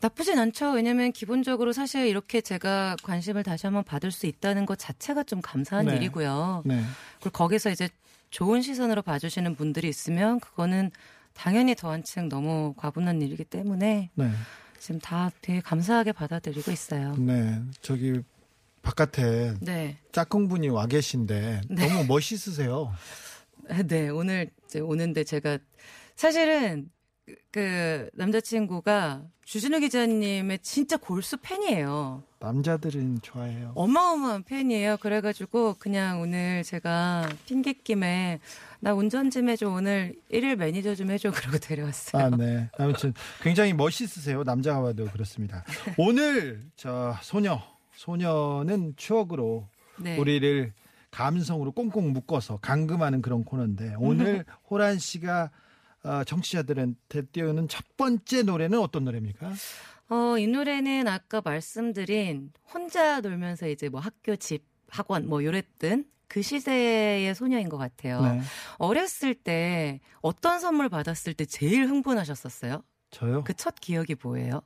나쁘진 0.00 0.38
않죠. 0.38 0.72
왜냐면 0.72 1.12
기본적으로 1.12 1.72
사실 1.72 2.06
이렇게 2.06 2.40
제가 2.40 2.96
관심을 3.02 3.42
다시 3.42 3.66
한번 3.66 3.82
받을 3.82 4.10
수 4.12 4.26
있다는 4.26 4.64
것 4.64 4.78
자체가 4.78 5.24
좀 5.24 5.40
감사한 5.40 5.86
네. 5.86 5.96
일이고요. 5.96 6.62
네. 6.66 6.82
그리고 7.20 7.30
거기서 7.30 7.70
이제 7.70 7.88
좋은 8.30 8.62
시선으로 8.62 9.02
봐주시는 9.02 9.56
분들이 9.56 9.88
있으면 9.88 10.38
그거는 10.40 10.90
당연히 11.34 11.74
더 11.74 11.90
한층 11.90 12.28
너무 12.28 12.74
과분한 12.76 13.22
일이기 13.22 13.44
때문에 13.44 14.10
네. 14.14 14.30
지금 14.78 15.00
다 15.00 15.30
되게 15.40 15.60
감사하게 15.60 16.12
받아들이고 16.12 16.70
있어요. 16.70 17.16
네. 17.16 17.60
저기 17.80 18.22
바깥에 18.88 19.54
네. 19.60 19.98
짝꿍분이 20.12 20.68
와 20.70 20.86
계신데 20.86 21.60
네. 21.68 21.88
너무 21.88 22.04
멋있으세요. 22.06 22.90
네, 23.86 24.08
오늘 24.08 24.50
오는데 24.82 25.24
제가 25.24 25.58
사실은 26.16 26.88
그- 27.26 27.34
그 27.52 28.10
남자친구가 28.14 29.24
주진우 29.44 29.80
기자님의 29.80 30.60
진짜 30.60 30.96
골수 30.96 31.36
팬이에요. 31.42 32.22
남자들은 32.40 33.18
좋아해요. 33.20 33.72
어마어마한 33.74 34.44
팬이에요. 34.44 34.96
그래가지고 34.98 35.74
그냥 35.78 36.22
오늘 36.22 36.62
제가 36.62 37.28
핑계김에 37.44 38.40
나 38.80 38.94
운전 38.94 39.28
좀 39.30 39.50
해줘 39.50 39.68
오늘 39.68 40.14
일일 40.30 40.56
매니저 40.56 40.94
좀 40.94 41.10
해줘 41.10 41.30
그러고 41.30 41.58
데려왔어요. 41.58 42.24
아, 42.24 42.30
네. 42.30 42.70
아무튼 42.78 43.12
굉장히 43.42 43.74
멋있으세요. 43.74 44.44
남자가 44.44 44.80
봐도 44.80 45.04
그렇습니다. 45.06 45.64
오늘 45.98 46.62
저 46.76 47.16
소녀, 47.22 47.60
소녀는 47.98 48.94
추억으로 48.96 49.68
네. 49.98 50.16
우리를 50.16 50.72
감성으로 51.10 51.72
꽁꽁 51.72 52.12
묶어서 52.12 52.58
감금하는 52.58 53.22
그런 53.22 53.44
코너인데 53.44 53.96
오늘 53.98 54.44
호란 54.70 54.98
씨가 55.00 55.50
어, 56.04 56.22
청취자들한테 56.24 57.22
띄우는 57.32 57.66
첫 57.66 57.84
번째 57.96 58.44
노래는 58.44 58.78
어떤 58.78 59.04
노래입니까? 59.04 59.52
어, 60.10 60.38
이 60.38 60.46
노래는 60.46 61.08
아까 61.08 61.42
말씀드린 61.44 62.52
혼자 62.72 63.20
놀면서 63.20 63.66
이제 63.68 63.88
뭐 63.88 64.00
학교, 64.00 64.36
집, 64.36 64.64
학원 64.88 65.28
뭐 65.28 65.42
요랬던 65.44 66.04
그 66.28 66.40
시대의 66.40 67.34
소녀인 67.34 67.68
것 67.68 67.78
같아요. 67.78 68.20
네. 68.22 68.40
어렸을 68.78 69.34
때 69.34 69.98
어떤 70.20 70.60
선물 70.60 70.88
받았을 70.88 71.34
때 71.34 71.44
제일 71.44 71.86
흥분하셨었어요? 71.88 72.84
저요? 73.10 73.42
그 73.42 73.54
첫 73.54 73.74
기억이 73.80 74.14
뭐예요? 74.22 74.62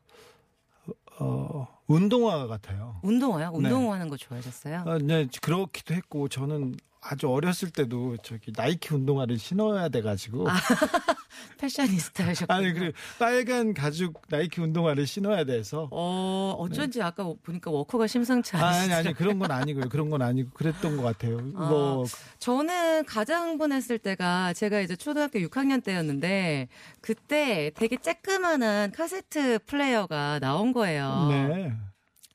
어, 1.19 1.67
운동화 1.93 2.47
같아요. 2.47 3.01
운동화요? 3.03 3.51
네. 3.51 3.57
운동하는 3.57 4.09
거 4.09 4.17
좋아하셨어요? 4.17 4.85
아, 4.87 4.99
네, 4.99 5.27
그렇기도 5.41 5.95
했고 5.95 6.29
저는 6.29 6.75
아주 7.05 7.29
어렸을 7.29 7.71
때도 7.71 8.17
저기 8.19 8.53
나이키 8.57 8.95
운동화를 8.95 9.37
신어야 9.37 9.89
돼가지고 9.89 10.47
패셔니스타셨군요. 11.59 12.57
아니 12.57 12.73
그 12.73 12.93
빨간 13.19 13.75
가죽 13.75 14.23
나이키 14.29 14.61
운동화를 14.61 15.07
신어야 15.07 15.45
돼서 15.45 15.89
어, 15.91 16.55
어쩐지 16.59 17.03
아까 17.03 17.25
보니까 17.43 17.73
워커가 17.73 18.07
심상치 18.07 18.57
아니 18.57 18.65
않으시죠? 18.65 18.95
아니 18.95 19.15
그런 19.15 19.39
건 19.41 19.51
아니고요 19.51 19.89
그런 19.89 20.11
건 20.11 20.23
아니고 20.23 20.51
그랬던 20.51 20.97
것 20.97 21.03
같아요 21.03 21.39
아. 21.57 21.69
뭐 21.69 22.05
저는 22.39 23.05
가장 23.05 23.49
흥분했을 23.49 23.99
때가 23.99 24.53
제가 24.53 24.81
이제 24.81 24.95
초등학교 24.95 25.41
6학년 25.41 25.83
때였는데 25.83 26.69
그때 27.01 27.73
되게 27.75 27.97
쬐끄만한 27.97 28.95
카세트 28.97 29.59
플레이어가 29.67 30.39
나온 30.39 30.73
거예요. 30.73 31.27
네. 31.31 31.73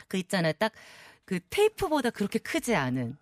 그 0.10 0.18
있잖아요. 0.18 0.54
딱 0.54 0.74
그 1.28 1.42
테이프보다 1.50 2.10
그렇게 2.10 2.40
크지 2.40 2.74
않은 2.74 3.18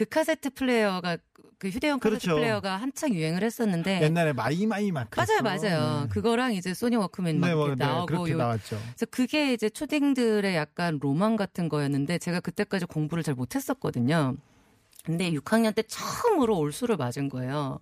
그 0.00 0.06
카세트 0.06 0.48
플레이어가 0.54 1.18
그 1.58 1.68
휴대용 1.68 1.98
카세트 2.00 2.22
그렇죠. 2.22 2.36
플레이어가 2.36 2.78
한창 2.78 3.12
유행을 3.12 3.42
했었는데 3.42 4.00
옛날에 4.02 4.32
마이마이 4.32 4.92
막 4.92 5.20
네. 5.20 5.26
맞아요, 5.42 5.42
맞아요. 5.42 6.00
네. 6.04 6.08
그거랑 6.08 6.54
이제 6.54 6.72
소니 6.72 6.96
워크맨 6.96 7.38
막 7.38 7.48
네, 7.48 7.54
뭐, 7.54 7.66
이렇게 7.66 7.84
네, 7.84 7.86
나오고 7.86 8.06
그렇게 8.06 8.32
요- 8.32 8.36
나왔죠 8.38 8.78
그래서 8.78 9.06
그게 9.10 9.52
이제 9.52 9.68
초딩들의 9.68 10.56
약간 10.56 10.98
로망 11.02 11.36
같은 11.36 11.68
거였는데 11.68 12.16
제가 12.16 12.40
그때까지 12.40 12.86
공부를 12.86 13.22
잘 13.22 13.34
못했었거든요. 13.34 14.36
근데 15.04 15.30
6학년 15.32 15.74
때 15.74 15.82
처음으로 15.82 16.56
올수를 16.58 16.96
맞은 16.96 17.28
거예요. 17.28 17.78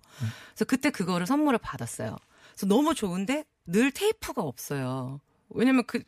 그래서 0.49 0.65
그때 0.65 0.89
그거를 0.89 1.25
선물을 1.25 1.59
받았어요. 1.59 2.17
그래서 2.51 2.65
너무 2.65 2.93
좋은데 2.93 3.45
늘 3.65 3.91
테이프가 3.91 4.41
없어요. 4.41 5.21
왜냐면 5.51 5.85
그, 5.87 6.03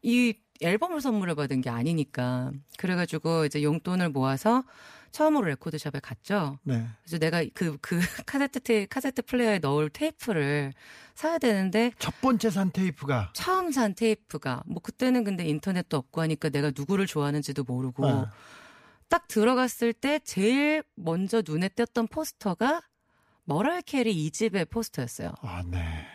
이 0.00 0.32
앨범을 0.62 1.02
선물을 1.02 1.34
받은 1.34 1.60
게 1.60 1.68
아니니까. 1.68 2.52
그래가지고 2.78 3.44
이제 3.44 3.62
용돈을 3.62 4.08
모아서 4.08 4.64
처음으로 5.12 5.46
레코드샵에 5.46 6.00
갔죠. 6.00 6.58
네. 6.62 6.86
그래서 7.02 7.18
내가 7.18 7.44
그, 7.54 7.76
그 7.80 7.98
카세트, 8.26 8.60
테, 8.60 8.86
카세트 8.86 9.22
플레이어에 9.22 9.58
넣을 9.60 9.90
테이프를 9.90 10.72
사야 11.14 11.38
되는데 11.38 11.92
첫 11.98 12.20
번째 12.20 12.50
산 12.50 12.70
테이프가 12.72 13.32
처음 13.34 13.70
산 13.70 13.94
테이프가 13.94 14.62
뭐 14.66 14.80
그때는 14.82 15.24
근데 15.24 15.46
인터넷도 15.46 15.96
없고 15.96 16.22
하니까 16.22 16.48
내가 16.48 16.72
누구를 16.74 17.06
좋아하는지도 17.06 17.64
모르고 17.64 18.06
네. 18.06 18.24
딱 19.08 19.28
들어갔을 19.28 19.92
때 19.92 20.18
제일 20.24 20.82
먼저 20.94 21.42
눈에 21.46 21.68
띄었던 21.68 22.08
포스터가 22.08 22.80
머라이어 23.44 23.82
캐리 23.82 24.14
2집의 24.30 24.70
포스터였어요. 24.70 25.34
아 25.42 25.62
네. 25.66 26.06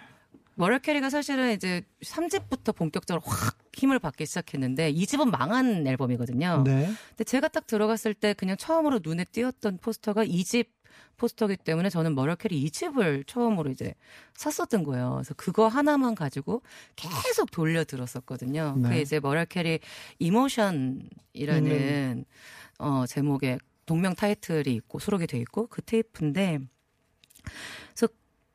머라이어 0.58 0.80
캐리가 0.80 1.12
사실은 1.12 1.54
이제 1.54 1.84
3집부터 2.02 2.76
본격적으로 2.76 3.22
확 3.26 3.58
힘을 3.74 4.00
받기 4.00 4.26
시작했는데 4.26 4.92
2집은 4.92 5.30
망한 5.30 5.86
앨범이거든요. 5.86 6.64
네. 6.66 6.92
근데 7.10 7.24
제가 7.24 7.48
딱 7.48 7.68
들어갔을 7.68 8.16
때 8.16 8.34
그냥 8.34 8.58
처음으로 8.58 9.00
눈에 9.04 9.24
띄었던 9.24 9.78
포스터가 9.78 10.26
2집 10.26 10.70
포스터기 11.18 11.58
때문에 11.58 11.90
저는 11.90 12.16
머라이어 12.16 12.38
캐리 12.38 12.66
2집을 12.66 13.28
처음으로 13.28 13.70
이제 13.70 13.94
샀었던 14.36 14.84
거예요. 14.84 15.14
그래서 15.18 15.36
그거 15.36 15.68
하나만 15.68 16.16
가지고 16.16 16.64
계속 16.96 17.52
돌려 17.52 17.84
들었었거든요. 17.84 18.74
네. 18.78 18.90
그게 18.90 19.02
이제 19.02 19.20
머라이어 19.20 19.46
캐리 19.46 19.80
Emotion이라는 20.18 22.26
어 22.80 23.06
제목의 23.08 23.60
동명 23.86 24.16
타이틀이 24.16 24.74
있고 24.74 24.98
수록이 24.98 25.28
돼 25.28 25.38
있고 25.38 25.68
그 25.68 25.84
테이프인데 25.84 26.62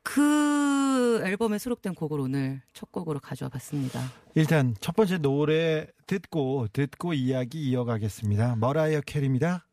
그 0.03 1.21
앨범에 1.23 1.57
수록된 1.57 1.95
곡을 1.95 2.19
오늘 2.19 2.61
첫 2.73 2.91
곡으로 2.91 3.19
가져와 3.19 3.49
봤습니다. 3.49 4.01
일단 4.35 4.75
첫 4.79 4.95
번째 4.95 5.17
노래 5.19 5.87
듣고 6.07 6.67
듣고 6.73 7.13
이야기 7.13 7.69
이어가겠습니다 7.69 8.57
머라이어 8.57 9.01
캐리입니다 9.01 9.65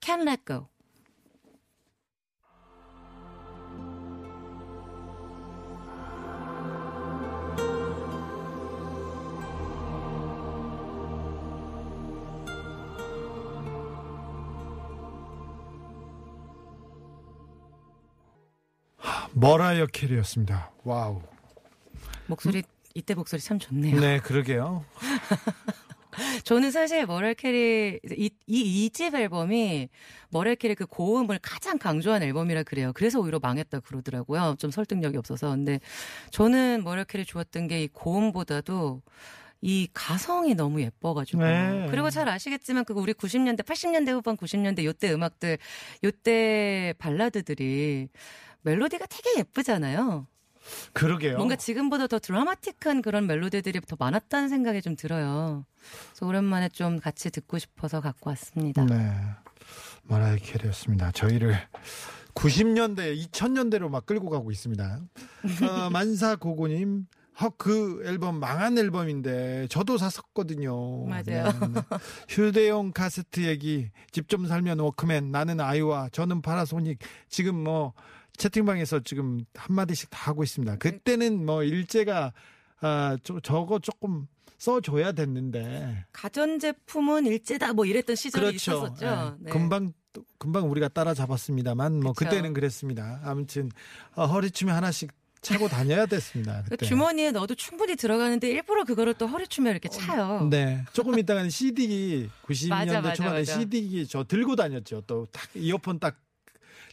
Can't 0.00 0.28
Let 0.28 0.42
Go. 0.46 0.68
머라이어 19.40 19.86
캐리였습니다 19.86 20.72
와우 20.84 21.22
목소리 22.26 22.62
이때 22.94 23.14
목소리 23.14 23.40
참 23.40 23.58
좋네요. 23.58 24.00
네 24.00 24.18
그러게요 24.18 24.84
저는 26.42 26.72
사실 26.72 27.06
머라이어 27.06 27.34
캐리 27.34 28.00
이, 28.16 28.30
이, 28.48 28.84
이집 28.86 29.14
앨범이 29.14 29.88
머라이어 30.30 30.56
캐리 30.56 30.74
그 30.74 30.84
고음을 30.86 31.38
가장 31.40 31.78
강조한 31.78 32.22
앨범이라 32.24 32.64
그래요. 32.64 32.90
그래서 32.94 33.20
오히려 33.20 33.38
망했다 33.38 33.80
그러더라고요. 33.80 34.56
좀 34.58 34.72
설득력이 34.72 35.16
없어서. 35.16 35.50
근데 35.50 35.78
저는 36.32 36.82
머라이어 36.82 37.04
캐리 37.04 37.24
좋았던 37.24 37.68
게 37.68 37.82
이 37.84 37.88
고음보다도 37.92 39.02
이 39.60 39.88
가성이 39.92 40.54
너무 40.54 40.80
예뻐가지고. 40.80 41.42
네. 41.42 41.86
그리고 41.90 42.10
잘 42.10 42.28
아시겠지만 42.28 42.84
그 42.84 42.94
우리 42.94 43.12
90년대, 43.12 43.64
80년대 43.64 44.10
후반 44.10 44.36
90년대 44.36 44.84
요때 44.84 45.12
음악들, 45.12 45.58
요때 46.02 46.94
발라드들이 46.98 48.08
멜로디가 48.62 49.06
되게 49.06 49.38
예쁘잖아요. 49.38 50.26
그러게요 50.92 51.36
뭔가 51.38 51.56
지금보다 51.56 52.06
더 52.08 52.18
드라마틱한 52.18 53.00
그런 53.00 53.26
멜로디들이 53.26 53.80
더 53.82 53.96
많았다는 53.98 54.48
생각이 54.50 54.82
좀 54.82 54.96
들어요. 54.96 55.64
그래서 56.10 56.26
오랜만에 56.26 56.68
좀 56.68 56.98
같이 56.98 57.30
듣고 57.30 57.58
싶어서 57.58 58.00
갖고 58.00 58.28
왔습니다. 58.30 58.84
네. 58.84 59.10
마라이 60.02 60.38
캐리였습니다. 60.38 61.12
저희를 61.12 61.56
90년대, 62.34 63.16
2000년대로 63.30 63.88
막 63.88 64.04
끌고 64.06 64.28
가고 64.30 64.50
있습니다. 64.50 65.00
어, 65.62 65.90
만사고고님, 65.90 67.06
헉, 67.40 67.54
그 67.56 68.02
앨범 68.04 68.38
망한 68.38 68.78
앨범인데 68.78 69.68
저도 69.70 69.96
샀었거든요. 69.98 71.06
맞아요. 71.06 71.22
네. 71.44 71.80
휴대용 72.28 72.92
카세트 72.92 73.40
얘기, 73.46 73.90
집 74.12 74.28
좀 74.28 74.46
살면 74.46 74.78
워크맨, 74.80 75.30
나는 75.30 75.60
아이와, 75.60 76.10
저는 76.12 76.42
파라소닉, 76.42 76.98
지금 77.28 77.56
뭐 77.64 77.92
채팅방에서 78.38 79.00
지금 79.00 79.44
한마디씩 79.54 80.10
다 80.10 80.30
하고 80.30 80.42
있습니다. 80.42 80.76
그때는 80.76 81.44
뭐 81.44 81.62
일제가 81.62 82.32
아, 82.80 83.16
저, 83.22 83.40
저거 83.40 83.78
조금 83.80 84.26
써줘야 84.56 85.12
됐는데. 85.12 86.06
가전제품은 86.12 87.26
일제다 87.26 87.72
뭐 87.74 87.84
이랬던 87.84 88.16
시절이 88.16 88.56
있었었죠. 88.56 89.06
예. 89.06 89.44
네. 89.44 89.50
금방 89.52 89.92
또- 90.12 90.24
금방 90.38 90.70
우리가 90.70 90.88
따라잡았습니다만 90.88 92.00
뭐 92.00 92.12
그쵸. 92.12 92.30
그때는 92.30 92.54
그랬습니다. 92.54 93.20
아무튼 93.24 93.70
어, 94.14 94.26
허리춤에 94.26 94.72
하나씩 94.72 95.12
차고 95.40 95.68
다녀야 95.68 96.06
됐습니다. 96.06 96.62
그 96.64 96.70
그때. 96.70 96.86
주머니에 96.86 97.30
넣어도 97.30 97.54
충분히 97.54 97.94
들어가는데 97.94 98.48
일부러 98.50 98.84
그거를 98.84 99.14
또 99.14 99.26
허리춤에 99.28 99.70
이렇게 99.70 99.88
차요. 99.88 100.48
네, 100.50 100.84
조금 100.92 101.16
있다가는 101.18 101.50
CD 101.50 102.28
90년대 102.44 102.68
맞아, 102.70 103.00
맞아, 103.00 103.14
초반에 103.14 103.38
맞아. 103.40 103.54
CD 103.60 104.06
저 104.08 104.24
들고 104.24 104.56
다녔죠. 104.56 105.02
또 105.02 105.26
딱 105.30 105.48
이어폰 105.54 106.00
딱 106.00 106.16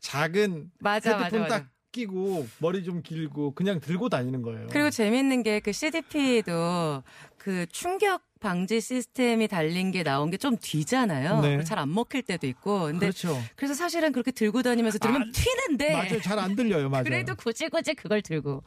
작은 0.06 0.72
맞아, 0.80 1.18
헤드폰 1.18 1.42
맞아. 1.42 1.58
딱 1.60 1.68
끼고 1.92 2.46
머리 2.60 2.84
좀 2.84 3.02
길고 3.02 3.52
그냥 3.56 3.80
들고 3.80 4.10
다니는 4.10 4.42
거예요. 4.42 4.68
그리고 4.70 4.90
재밌는 4.90 5.44
게 5.44 5.60
그 5.62 5.72
CDP도 5.72 7.04
그 7.38 7.66
충격 7.72 8.22
방지 8.40 8.82
시스템이 8.82 9.48
달린 9.48 9.92
게 9.92 10.04
나온 10.04 10.30
게 10.30 10.38
좀 10.38 10.58
뒤잖아요. 10.62 11.42
네. 11.42 11.64
잘안 11.64 11.92
먹힐 11.94 12.22
때도 12.22 12.46
있고. 12.48 12.84
근데 12.84 13.00
그렇죠. 13.08 13.42
그래서 13.56 13.74
사실은 13.74 14.12
그렇게 14.12 14.32
들고 14.32 14.62
다니면서 14.62 15.00
들으면 15.00 15.22
아, 15.24 15.32
튀는데 15.34 15.94
맞아요. 15.94 16.22
잘 16.22 16.38
안 16.38 16.56
들려요. 16.56 16.90
맞아요. 16.90 17.04
그래도 17.06 17.34
굳이 17.36 17.70
굳이 17.70 17.94
그걸 17.96 18.22
들고 18.22 18.62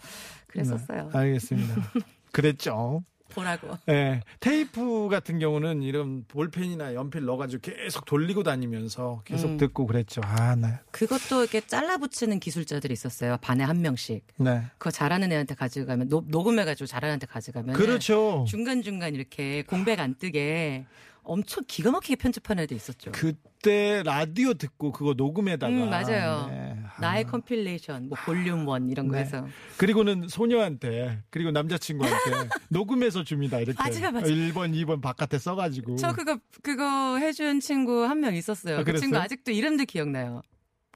그랬었어요. 0.49 1.11
네, 1.13 1.19
알겠습니다. 1.19 1.75
그랬죠. 2.33 3.05
보라고. 3.29 3.77
예, 3.89 4.23
테이프 4.41 5.09
같은 5.09 5.39
경우는 5.39 5.83
이런 5.83 6.25
볼펜이나 6.29 6.95
연필 6.95 7.25
넣어가지고 7.25 7.61
계속 7.63 8.05
돌리고 8.05 8.43
다니면서 8.43 9.23
계속 9.25 9.49
음. 9.51 9.57
듣고 9.57 9.87
그랬죠. 9.87 10.21
아, 10.25 10.55
네. 10.57 10.79
그것도 10.91 11.43
이렇게 11.43 11.61
잘라붙이는 11.61 12.41
기술자들이 12.41 12.93
있었어요. 12.93 13.37
반에 13.41 13.65
한 13.65 13.81
명씩. 13.83 14.25
네. 14.37 14.63
그거 14.79 14.91
잘하는 14.91 15.31
애한테 15.33 15.55
가져가면 15.55 16.09
녹, 16.09 16.29
녹음해가지고 16.29 16.87
잘하는 16.87 17.13
애한테 17.13 17.27
가져가면 17.27 17.75
그렇죠. 17.75 18.45
중간 18.49 18.83
중간 18.83 19.15
이렇게 19.15 19.63
공백 19.63 20.01
안 20.01 20.15
뜨게 20.15 20.87
엄청 21.29 21.63
기가 21.69 21.91
막히게 21.91 22.17
편집하는 22.17 22.63
애도 22.65 22.75
있었죠. 22.75 23.13
그때 23.13 24.03
라디오 24.05 24.55
듣고 24.55 24.93
그거 24.93 25.15
녹음에다가. 25.15 25.73
음, 25.73 25.91
맞아요. 25.91 26.47
네. 26.51 26.77
아. 26.85 27.01
나의 27.01 27.25
compilation, 27.25 28.09
뭐 28.09 28.19
volume 28.25 28.67
one 28.67 28.89
이런 28.89 29.09
거 29.09 29.15
네. 29.17 29.23
해서 29.23 29.47
그리고는 29.77 30.27
소녀한테 30.29 31.23
그리고 31.31 31.51
남자친구한테 31.51 32.49
녹음해서 32.71 33.25
줍니다. 33.25 33.61
이렇게 33.61 33.77
맞아요, 33.79 34.11
맞아요. 34.11 34.27
1번, 34.27 34.73
2번 34.75 35.01
바깥에 35.03 35.39
써가지고. 35.39 35.97
저 35.97 36.13
그거 36.13 36.39
그거 36.63 37.19
해준 37.19 37.61
친구 37.61 38.05
한 38.05 38.19
명 38.21 38.35
있었어요. 38.35 38.79
아, 38.79 38.83
그? 38.83 38.99
친구 38.99 39.17
아직도 39.19 39.53
이름도 39.53 39.85
기억나요. 39.85 40.43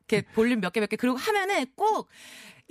이렇게 0.08 0.26
볼륨 0.34 0.60
몇 0.60 0.72
개 0.72 0.80
몇개 0.80 0.96
그리고 0.96 1.16
하면은 1.16 1.64
꼭 1.76 2.08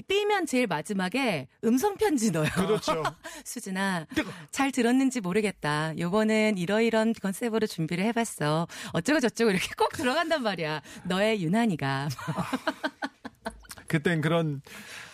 B면 0.02 0.46
제일 0.46 0.68
마지막에 0.68 1.48
음성 1.64 1.96
편지 1.96 2.32
넣어요. 2.32 2.50
그렇죠. 2.52 3.04
수진아, 3.46 4.08
잘 4.52 4.72
들었는지 4.72 5.22
모르겠다. 5.22 5.98
요번엔 5.98 6.58
이러이런 6.58 7.14
컨셉으로 7.14 7.68
준비를 7.68 8.04
해봤어. 8.06 8.68
어쩌고 8.94 9.20
저쩌고 9.20 9.52
이렇게 9.52 9.68
꼭 9.78 9.90
들어간단 9.94 10.44
말이야. 10.44 10.82
너의 11.06 11.44
유난이가. 11.44 12.10
그땐 13.88 14.22
그런 14.22 14.62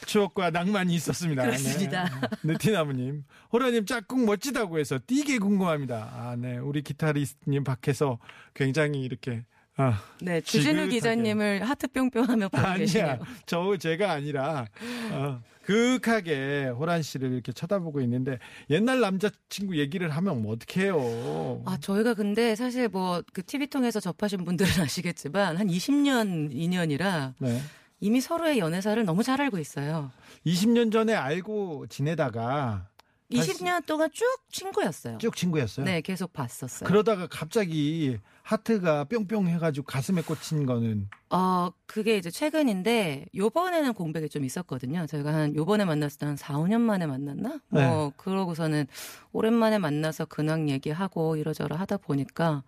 추억과 0.06 0.52
낭만이 0.52 0.94
있었습니다. 0.96 1.44
그렇습니다. 1.44 2.04
네. 2.06 2.54
느티나무님. 2.54 3.24
호라님 3.52 3.86
짝꿍 3.86 4.26
멋지다고 4.26 4.80
해서 4.80 5.00
띠게 5.06 5.40
궁금합니다. 5.40 6.12
아, 6.14 6.36
네. 6.38 6.58
우리 6.58 6.82
기타리스트님 6.82 7.64
밖에서 7.64 8.20
굉장히 8.54 9.02
이렇게, 9.02 9.44
아, 9.78 10.02
네, 10.22 10.42
주진우. 10.42 10.88
기자님을 10.90 11.64
하트 11.70 11.88
뿅뿅하며 11.88 12.50
보고 12.50 12.58
아니야. 12.66 12.78
계시네요. 12.78 13.20
저 13.46 13.78
제가 13.78 14.12
아니라 14.12 14.66
어, 15.12 15.42
그윽하게 15.64 16.70
호란 16.70 17.04
씨를 17.04 17.32
이렇게 17.34 17.52
쳐다보고 17.52 18.02
있는데 18.02 18.40
옛날 18.72 19.00
남자친구 19.02 19.78
얘기를 19.78 20.10
하면 20.10 20.42
뭐 20.42 20.54
어떡해요. 20.54 21.62
아, 21.66 21.78
저희가 21.80 22.16
근데 22.16 22.56
사실 22.56 22.88
뭐 22.90 23.22
그 23.34 23.44
TV 23.46 23.68
통해서 23.68 24.00
접하신 24.00 24.46
분들은 24.46 24.72
아시겠지만 24.84 25.58
한 25.58 25.68
20년 25.68 26.50
인연이라 26.52 27.36
네. 27.40 27.62
이미 28.00 28.20
서로의 28.22 28.58
연애사를 28.60 29.04
너무 29.06 29.22
잘 29.24 29.42
알고 29.42 29.60
있어요. 29.60 30.12
20년 30.46 30.92
전에 30.92 31.14
알고 31.14 31.86
지내다가 31.88 32.88
다시 33.36 33.52
20년 33.54 33.86
동안 33.86 34.10
쭉 34.14 34.24
친구였어요. 34.52 35.18
쭉 35.20 35.36
친구였어요. 35.36 35.86
네, 35.86 36.02
계속 36.02 36.32
봤었어요. 36.32 36.88
그러다가 36.88 37.28
갑자기 37.28 38.18
하트가 38.48 39.04
뿅뿅 39.04 39.48
해가지고 39.50 39.86
가슴에 39.86 40.22
꽂힌 40.22 40.66
거는 40.66 41.10
어, 41.32 41.70
그게 41.86 42.16
이제 42.18 42.32
최근인데 42.32 43.26
요번에는 43.36 43.94
공백이 43.94 44.30
좀 44.30 44.46
있었거든요. 44.46 45.06
저희가 45.06 45.34
한 45.34 45.54
요번에 45.54 45.84
만났을 45.84 46.18
때 46.20 46.26
한 46.28 46.38
4, 46.38 46.54
5년 46.56 46.80
만에 46.80 47.06
만났나? 47.08 47.60
네. 47.70 47.86
뭐 47.86 48.14
그러고서는 48.16 48.88
오랜만에 49.34 49.80
만나서 49.80 50.26
근황 50.26 50.70
얘기하고 50.70 51.36
이러저러 51.36 51.76
하다 51.76 51.98
보니까 51.98 52.64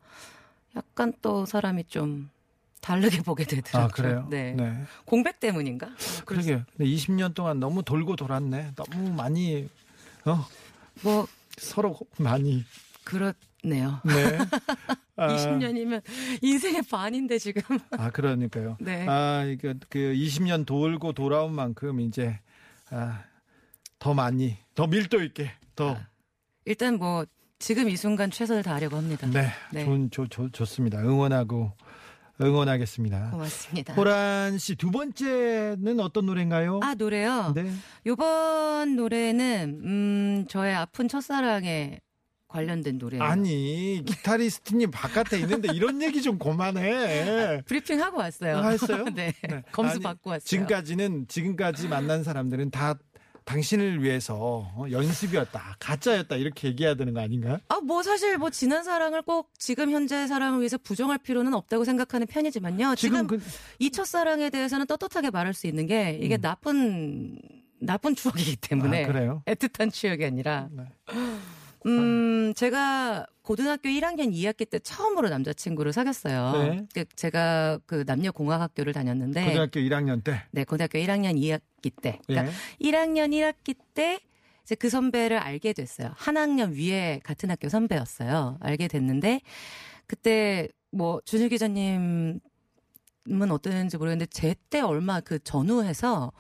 약간 0.76 1.14
또 1.22 1.46
사람이 1.46 1.86
좀 1.86 2.30
다르게 2.82 3.22
보게 3.24 3.46
되더라고요. 3.46 3.86
아 3.86 3.88
그래요. 3.88 4.28
네. 4.30 4.52
네. 4.58 4.84
공백 5.06 5.40
때문인가? 5.40 5.88
어, 5.88 5.92
그럴 6.26 6.44
그러게. 6.44 6.64
근데 6.76 6.92
20년 6.92 7.34
동안 7.34 7.62
너무 7.62 7.84
돌고 7.84 8.18
돌았네. 8.18 8.74
너무 8.76 9.14
많이 9.14 9.70
어 10.26 10.46
수- 10.98 11.08
뭐 11.08 11.26
서로 11.58 11.98
많이 12.18 12.66
그렇 13.06 13.34
네요. 13.64 14.00
네. 14.06 14.38
아, 15.18 15.36
20년이면 15.36 16.02
인생의 16.42 16.84
반인데 16.90 17.38
지금. 17.40 17.62
아 17.92 18.10
그러니까요. 18.10 18.78
네. 18.80 19.06
아 19.08 19.44
이거 19.44 19.74
그 19.90 20.00
20년 20.00 20.66
돌고 20.66 21.14
돌아온 21.14 21.54
만큼 21.54 22.00
이제 22.00 22.40
아, 22.90 23.24
더 24.00 24.14
많이 24.14 24.58
더 24.76 24.88
밀도 24.88 25.22
있게 25.24 25.52
더 25.76 25.98
일단 26.66 26.98
뭐 26.98 27.26
지금 27.60 27.90
이 27.90 27.98
순간 27.98 28.32
최선을 28.32 28.64
다하려고 28.64 28.96
합니다. 28.96 29.28
네, 29.28 29.50
네. 29.74 29.84
좋은 29.84 30.10
좋, 30.10 30.28
좋, 30.30 30.50
좋습니다. 30.54 31.00
응원하고 31.00 31.74
응원하겠습니다. 32.42 33.32
고맙습니다. 33.32 33.94
호란 33.96 34.58
씨 34.58 34.76
두 34.78 34.92
번째는 34.92 36.00
어떤 36.00 36.26
노래인가요? 36.26 36.80
아 36.82 36.94
노래요. 36.96 37.52
네. 37.54 37.70
요번 38.06 38.96
노래는 38.96 39.82
음 39.84 40.46
저의 40.48 40.74
아픈 40.74 41.10
첫사랑에 41.10 42.00
관련된 42.50 42.98
노래예요. 42.98 43.24
아니 43.24 44.04
기타리스트님 44.06 44.92
바깥에 44.92 45.40
있는데 45.40 45.70
이런 45.74 46.02
얘기 46.02 46.22
좀 46.22 46.38
그만해. 46.38 47.62
브리핑 47.66 48.02
하고 48.02 48.18
왔어요. 48.18 48.58
아, 48.58 48.70
했어요? 48.70 49.06
네. 49.16 49.32
네. 49.48 49.64
검수 49.72 49.94
아니, 49.94 50.04
받고 50.04 50.32
왔어요. 50.32 50.44
지금까지는 50.46 51.28
지금까지 51.28 51.88
만난 51.88 52.24
사람들은 52.24 52.72
다 52.72 52.96
당신을 53.46 54.04
위해서 54.04 54.36
어, 54.76 54.86
연습이었다, 54.92 55.78
가짜였다 55.80 56.36
이렇게 56.36 56.68
얘기해야 56.68 56.94
되는 56.96 57.14
거 57.14 57.20
아닌가? 57.22 57.60
아, 57.70 57.80
뭐 57.80 58.04
사실 58.04 58.38
뭐 58.38 58.50
지난 58.52 58.84
사랑을 58.84 59.24
꼭 59.24 59.50
지금 59.58 59.90
현재 59.90 60.28
사랑을 60.28 60.60
위해서 60.60 60.78
부정할 60.78 61.18
필요는 61.18 61.54
없다고 61.56 61.84
생각하는 61.84 62.28
편이지만요. 62.28 62.94
지금, 62.96 63.28
지금 63.28 63.28
그 63.40 63.40
이 63.80 63.90
첫사랑에 63.92 64.50
대해서는 64.52 64.86
떳떳하게 64.88 65.30
말할 65.32 65.54
수 65.56 65.66
있는 65.68 65.88
게 65.88 66.20
이게 66.22 66.38
나쁜 66.38 67.40
나쁜 67.82 68.14
추억이기 68.16 68.58
때문에 68.58 69.06
아, 69.06 69.08
그래요? 69.08 69.42
애틋한 69.48 69.94
추억이 69.94 70.26
아니라 70.26 70.68
네. 70.72 70.84
음, 71.86 72.54
제가 72.56 73.26
고등학교 73.42 73.90
1학년 73.90 74.32
2학기 74.34 74.70
때 74.70 74.80
처음으로 74.80 75.30
남자친구를 75.30 75.94
사귀었어요. 75.94 76.52
네. 76.54 76.88
그 76.94 77.06
제가 77.16 77.80
그 77.86 78.04
남녀공학학교를 78.06 78.94
다녔는데 78.94 79.46
고등학교 79.46 79.80
1학년 79.80 80.24
때. 80.24 80.44
네, 80.52 80.64
고등학교 80.64 81.00
1학년 81.00 81.36
2학기 81.36 81.92
때. 82.02 82.20
그러니까 82.28 82.52
예. 82.52 82.92
1학년 82.92 83.32
1학기 83.32 83.76
때 83.94 84.20
이제 84.64 84.76
그 84.76 84.90
선배를 84.90 85.38
알게 85.38 85.74
됐어요. 85.74 86.12
한 86.16 86.38
학년 86.38 86.74
위에 86.74 87.22
같은 87.24 87.50
학교 87.50 87.70
선배였어요. 87.70 88.58
알게 88.60 88.88
됐는데 88.88 89.42
그때 90.06 90.68
뭐 90.92 91.22
준일 91.26 91.50
기자님은 91.50 92.40
어땠는지 93.50 93.98
모르겠는데 93.98 94.28
제때 94.28 94.82
얼마 94.82 95.22
그 95.22 95.40
전후해서 95.40 96.32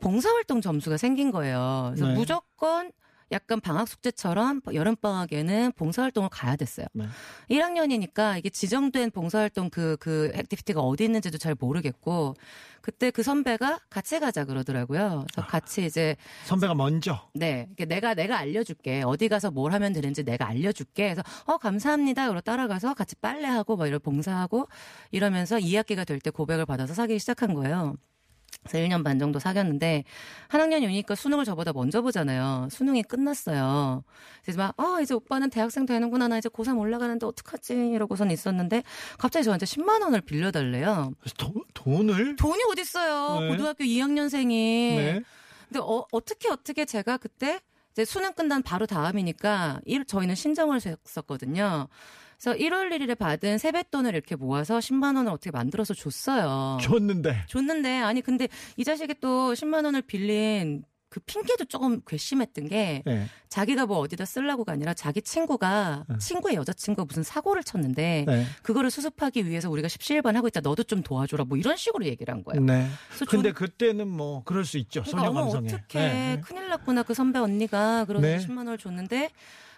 봉사활동 0.00 0.60
점수가 0.60 0.98
생긴 0.98 1.30
거예요. 1.30 1.92
그래서 1.94 2.08
네. 2.08 2.14
무조건 2.14 2.92
약간 3.32 3.60
방학 3.60 3.88
숙제처럼 3.88 4.60
여름 4.74 4.94
방학에는 4.96 5.72
봉사활동을 5.76 6.28
가야 6.30 6.54
됐어요. 6.56 6.86
네. 6.92 7.06
1학년이니까 7.50 8.38
이게 8.38 8.50
지정된 8.50 9.10
봉사활동 9.10 9.70
그, 9.70 9.96
그 9.98 10.30
activity가 10.34 10.80
어디 10.80 11.04
있는지도 11.04 11.38
잘 11.38 11.56
모르겠고, 11.58 12.34
그때 12.80 13.10
그 13.10 13.24
선배가 13.24 13.80
같이 13.90 14.20
가자 14.20 14.44
그러더라고요. 14.44 15.24
그래서 15.34 15.48
같이 15.48 15.84
이제, 15.84 16.14
선배가 16.44 16.74
먼저. 16.74 17.28
네, 17.34 17.68
내가, 17.76 18.14
내가 18.14 18.38
알려줄게. 18.38 19.02
어디 19.04 19.28
가서 19.28 19.50
뭘 19.50 19.72
하면 19.72 19.92
되는지 19.92 20.22
내가 20.22 20.46
알려줄게. 20.46 21.14
그래서, 21.14 21.22
어, 21.46 21.56
감사합니다. 21.56 22.28
그러고 22.28 22.42
따라가서 22.42 22.94
같이 22.94 23.16
빨래하고, 23.16 23.74
뭐 23.76 23.88
이런 23.88 23.98
봉사하고, 24.00 24.68
이러면서 25.10 25.56
2학기가 25.56 26.06
될 26.06 26.20
때 26.20 26.30
고백을 26.30 26.64
받아서 26.64 26.94
사귀기 26.94 27.18
시작한 27.18 27.54
거예요. 27.54 27.96
그래서 28.66 28.86
1년 28.86 29.04
반 29.04 29.18
정도 29.18 29.38
사귀었는데 29.38 30.04
한 30.48 30.60
학년이 30.60 30.86
오니까 30.86 31.14
수능을 31.14 31.44
저보다 31.44 31.72
먼저 31.72 32.02
보잖아요. 32.02 32.68
수능이 32.70 33.02
끝났어요. 33.04 34.04
그래서 34.42 34.58
막, 34.58 34.74
아, 34.76 35.00
이제 35.00 35.14
오빠는 35.14 35.50
대학생 35.50 35.86
되는구나. 35.86 36.28
나 36.28 36.38
이제 36.38 36.48
고3 36.48 36.78
올라가는데 36.78 37.26
어떡하지? 37.26 37.74
이러고선 37.94 38.30
있었는데 38.30 38.82
갑자기 39.18 39.44
저한테 39.44 39.66
10만 39.66 40.02
원을 40.02 40.20
빌려 40.20 40.50
달래요. 40.50 41.12
도, 41.38 41.52
돈을? 41.74 42.36
돈이 42.36 42.62
어딨어요. 42.72 43.40
네. 43.40 43.48
고등학교 43.48 43.84
2학년생이. 43.84 44.48
네. 44.48 45.22
근데 45.68 45.80
어, 45.80 46.04
어떻게 46.12 46.48
어떻게 46.48 46.84
제가 46.84 47.16
그때 47.16 47.60
이제 47.92 48.04
수능 48.04 48.32
끝난 48.34 48.62
바로 48.62 48.86
다음이니까 48.86 49.80
일, 49.84 50.04
저희는 50.04 50.34
신청을 50.34 50.80
했었거든요. 50.84 51.88
그래서 52.40 52.58
1월 52.58 52.90
1일에 52.92 53.16
받은 53.18 53.58
세뱃돈을 53.58 54.14
이렇게 54.14 54.36
모아서 54.36 54.78
10만 54.78 55.16
원을 55.16 55.30
어떻게 55.32 55.50
만들어서 55.50 55.94
줬어요. 55.94 56.78
줬는데. 56.82 57.44
줬는데 57.48 57.98
아니 58.00 58.20
근데 58.20 58.48
이 58.76 58.84
자식이 58.84 59.14
또 59.20 59.52
10만 59.54 59.84
원을 59.84 60.02
빌린 60.02 60.84
그 61.08 61.20
핑계도 61.20 61.66
조금 61.66 62.02
괘씸했던 62.06 62.68
게 62.68 63.02
네. 63.06 63.26
자기가 63.48 63.86
뭐 63.86 63.98
어디다 64.00 64.24
쓰려고가 64.26 64.72
아니라 64.72 64.92
자기 64.92 65.22
친구가 65.22 66.04
친구의 66.18 66.56
여자친구가 66.56 67.06
무슨 67.08 67.22
사고를 67.22 67.62
쳤는데 67.64 68.24
네. 68.26 68.44
그거를 68.62 68.90
수습하기 68.90 69.46
위해서 69.46 69.70
우리가 69.70 69.88
십시일반 69.88 70.36
하고 70.36 70.48
있다 70.48 70.60
너도 70.60 70.82
좀 70.82 71.02
도와줘라 71.02 71.44
뭐 71.44 71.56
이런 71.56 71.76
식으로 71.76 72.04
얘기를 72.04 72.34
한 72.34 72.44
거예요. 72.44 72.60
네. 72.60 72.88
근데 73.28 73.50
전- 73.50 73.54
그때는 73.54 74.08
뭐 74.08 74.42
그럴 74.44 74.64
수 74.66 74.76
있죠. 74.78 75.02
소녀 75.04 75.22
그러니까 75.22 75.30
어머 75.30 75.52
감성에. 75.52 75.68
어떻게 75.68 75.98
네. 76.00 76.40
큰일 76.44 76.68
났구나 76.68 77.02
그 77.04 77.14
선배 77.14 77.38
언니가 77.38 78.04
그러서 78.04 78.26
네. 78.26 78.38
10만 78.38 78.58
원을 78.58 78.76
줬는데 78.76 79.30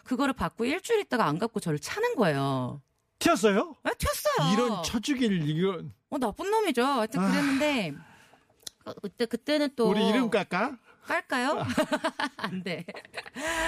그거를 0.08 0.32
받고 0.32 0.64
일주일 0.64 1.00
있다가 1.00 1.26
안 1.26 1.38
갚고 1.38 1.60
저를 1.60 1.78
차는 1.78 2.16
거예요. 2.16 2.80
튀었어요? 3.18 3.76
아, 3.82 3.90
튀었어요. 3.92 4.54
이런 4.54 4.82
쳐주길 4.82 5.46
이거 5.50 5.82
어 6.08 6.18
나쁜 6.18 6.50
놈이죠. 6.50 6.82
하여튼 6.82 7.20
그랬는데 7.20 7.94
어, 8.86 8.92
그때 9.02 9.26
그때는 9.26 9.68
또 9.76 9.90
우리 9.90 10.08
이름 10.08 10.30
깎아? 10.30 10.78
깔까요? 11.04 11.62
안 12.36 12.62
돼. 12.62 12.84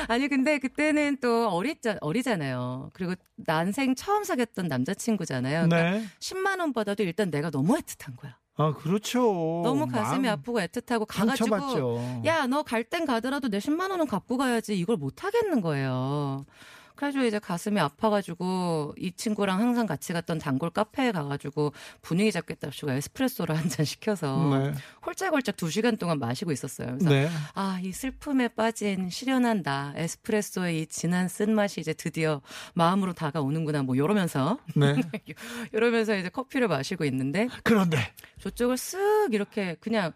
아니, 0.08 0.28
근데 0.28 0.58
그때는 0.58 1.18
또 1.20 1.48
어리자, 1.48 1.96
어리잖아요. 2.02 2.90
그리고 2.92 3.14
난생 3.36 3.94
처음 3.94 4.24
사귀었던 4.24 4.68
남자친구잖아요. 4.68 5.68
그러니까 5.68 5.90
네. 5.98 6.06
10만 6.20 6.60
원 6.60 6.74
받아도 6.74 7.02
일단 7.02 7.30
내가 7.30 7.50
너무 7.50 7.78
애틋한 7.78 8.16
거야. 8.16 8.36
아, 8.60 8.74
그렇죠. 8.74 9.20
너무 9.64 9.86
가슴이 9.86 10.28
아프고 10.28 10.60
애틋하고 10.60 11.06
가가지고. 11.06 11.46
야, 12.26 12.46
너 12.46 12.62
갈 12.62 12.84
땐 12.84 13.04
가더라도 13.06 13.48
내 13.48 13.58
10만 13.58 13.90
원은 13.90 14.06
갖고 14.06 14.36
가야지. 14.36 14.76
이걸 14.78 14.96
못 14.96 15.24
하겠는 15.24 15.60
거예요. 15.60 16.44
그래가지고 16.94 17.24
이제 17.24 17.38
가슴이 17.38 17.80
아파가지고 17.80 18.94
이 18.98 19.12
친구랑 19.12 19.58
항상 19.60 19.86
같이 19.86 20.12
갔던 20.12 20.38
단골 20.38 20.70
카페에 20.70 21.12
가가지고 21.12 21.72
분위기 22.02 22.30
잡겠답시고 22.32 22.90
에스프레소를 22.92 23.56
한 23.58 23.70
잔 23.70 23.84
시켜서 23.86 24.58
네. 24.58 24.74
홀짝홀짝 25.06 25.56
두 25.56 25.70
시간 25.70 25.96
동안 25.96 26.18
마시고 26.18 26.50
있었어요. 26.50 26.88
그래서 26.98 27.08
네. 27.08 27.28
아, 27.54 27.78
이 27.82 27.92
슬픔에 27.92 28.48
빠진 28.48 29.08
시련한 29.10 29.62
나, 29.62 29.92
에스프레소의 29.96 30.80
이 30.80 30.86
진한 30.86 31.28
쓴 31.28 31.54
맛이 31.54 31.80
이제 31.80 31.92
드디어 31.92 32.40
마음으로 32.74 33.12
다가오는구나, 33.12 33.82
뭐, 33.84 33.94
이러면서, 33.94 34.58
네. 34.74 34.94
이러면서 35.72 36.16
이제 36.16 36.28
커피를 36.28 36.66
마시고 36.68 37.04
있는데, 37.04 37.48
그런데 37.62 37.98
저쪽을 38.40 38.76
쓱 38.76 39.32
이렇게 39.34 39.76
그냥 39.80 40.12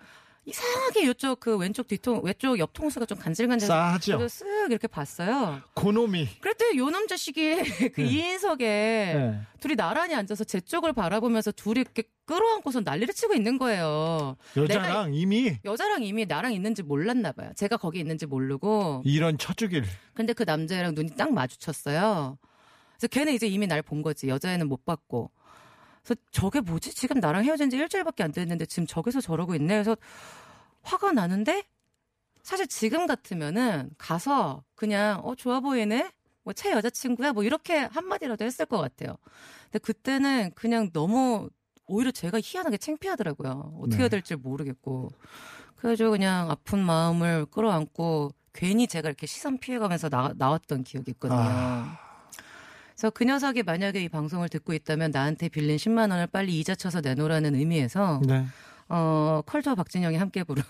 이상하게 0.47 1.09
이쪽 1.09 1.41
그 1.41 1.57
왼쪽 1.57 1.89
뒤통, 1.89 2.21
왼쪽 2.23 2.59
옆 2.59 2.73
통수가 2.75 3.07
좀 3.07 3.19
간질간질. 3.19 3.67
싸하죠. 3.67 4.19
그래서 4.19 4.45
쓱 4.45 4.71
이렇게 4.71 4.87
봤어요. 4.87 5.63
고놈이 5.75 6.29
그랬더니 6.41 6.79
요 6.79 6.91
남자식이 6.91 7.57
그 7.95 8.01
네. 8.03 8.37
2인석에 8.37 8.59
네. 8.59 9.41
둘이 9.61 9.75
나란히 9.75 10.15
앉아서 10.15 10.45
제 10.45 10.61
쪽을 10.61 10.93
바라보면서 10.93 11.51
둘이 11.53 11.81
이렇게 11.81 12.03
끌어안고서 12.27 12.81
난리를 12.81 13.13
치고 13.15 13.35
있는 13.35 13.57
거예요. 13.59 14.37
여자랑 14.57 15.15
이미 15.15 15.57
여자랑 15.65 16.03
이미 16.03 16.27
나랑 16.27 16.53
있는지 16.53 16.83
몰랐나 16.83 17.33
봐요. 17.33 17.51
제가 17.57 17.79
거기 17.79 17.99
있는지 18.01 18.27
모르고. 18.27 19.03
이런 19.07 19.39
처주길. 19.39 19.85
근데 20.13 20.33
그 20.35 20.43
남자애랑 20.43 20.95
눈이 20.95 21.17
딱 21.17 21.33
마주쳤어요. 21.33 22.37
그래서 22.99 23.07
걔는 23.09 23.33
이제 23.33 23.47
이미 23.47 23.67
날 23.67 23.83
본 23.83 24.03
거지. 24.03 24.29
여자애는 24.29 24.69
못 24.69 24.85
봤고. 24.85 25.31
그래서 26.05 26.21
저게 26.31 26.61
뭐지? 26.61 26.95
지금 26.95 27.19
나랑 27.19 27.45
헤어진 27.45 27.71
지 27.71 27.77
일주일밖에 27.77 28.23
안 28.23 28.31
됐는데 28.31 28.67
지금 28.67 28.87
저기서 28.87 29.21
저러고 29.21 29.55
있네. 29.55 29.75
그래서 29.75 29.97
화가 30.83 31.13
나는데 31.13 31.65
사실 32.43 32.67
지금 32.67 33.07
같으면은 33.07 33.91
가서 33.97 34.63
그냥 34.75 35.21
어 35.25 35.35
좋아 35.35 35.61
보이네. 35.61 36.13
뭐새 36.43 36.73
여자친구야 36.73 37.33
뭐 37.33 37.43
이렇게 37.43 37.79
한마디라도 37.79 38.45
했을 38.45 38.67
것 38.67 38.79
같아요. 38.79 39.17
근데 39.65 39.79
그때는 39.79 40.53
그냥 40.55 40.91
너무 40.93 41.49
오히려 41.87 42.11
제가 42.11 42.39
희한하게 42.43 42.77
창피하더라고요. 42.77 43.79
어떻게 43.79 43.97
네. 43.97 44.03
해야 44.03 44.09
될지 44.09 44.37
모르겠고. 44.37 45.11
그래가지고 45.77 46.11
그냥 46.13 46.51
아픈 46.51 46.81
마음을 46.81 47.47
끌어안고 47.47 48.33
괜히 48.53 48.87
제가 48.87 49.09
이렇게 49.09 49.27
시선 49.27 49.59
피해가면서 49.59 50.11
나, 50.11 50.33
나왔던 50.37 50.85
기억이 50.85 51.13
있거든요. 51.13 51.41
아. 51.41 52.04
그래서 52.95 53.11
그 53.11 53.25
녀석이 53.25 53.65
만약에 53.65 54.03
이 54.03 54.09
방송을 54.09 54.49
듣고 54.49 54.73
있다면 54.73 55.11
나한테 55.11 55.49
빌린 55.49 55.77
10만 55.77 56.11
원을 56.11 56.29
빨리 56.29 56.59
이자 56.61 56.75
쳐서 56.75 57.01
내놓으라는 57.01 57.55
의미에서 57.57 58.21
네. 58.27 58.47
어 58.89 59.43
컬투와 59.47 59.75
박진영이 59.75 60.17
함께 60.17 60.45
부른 60.45 60.63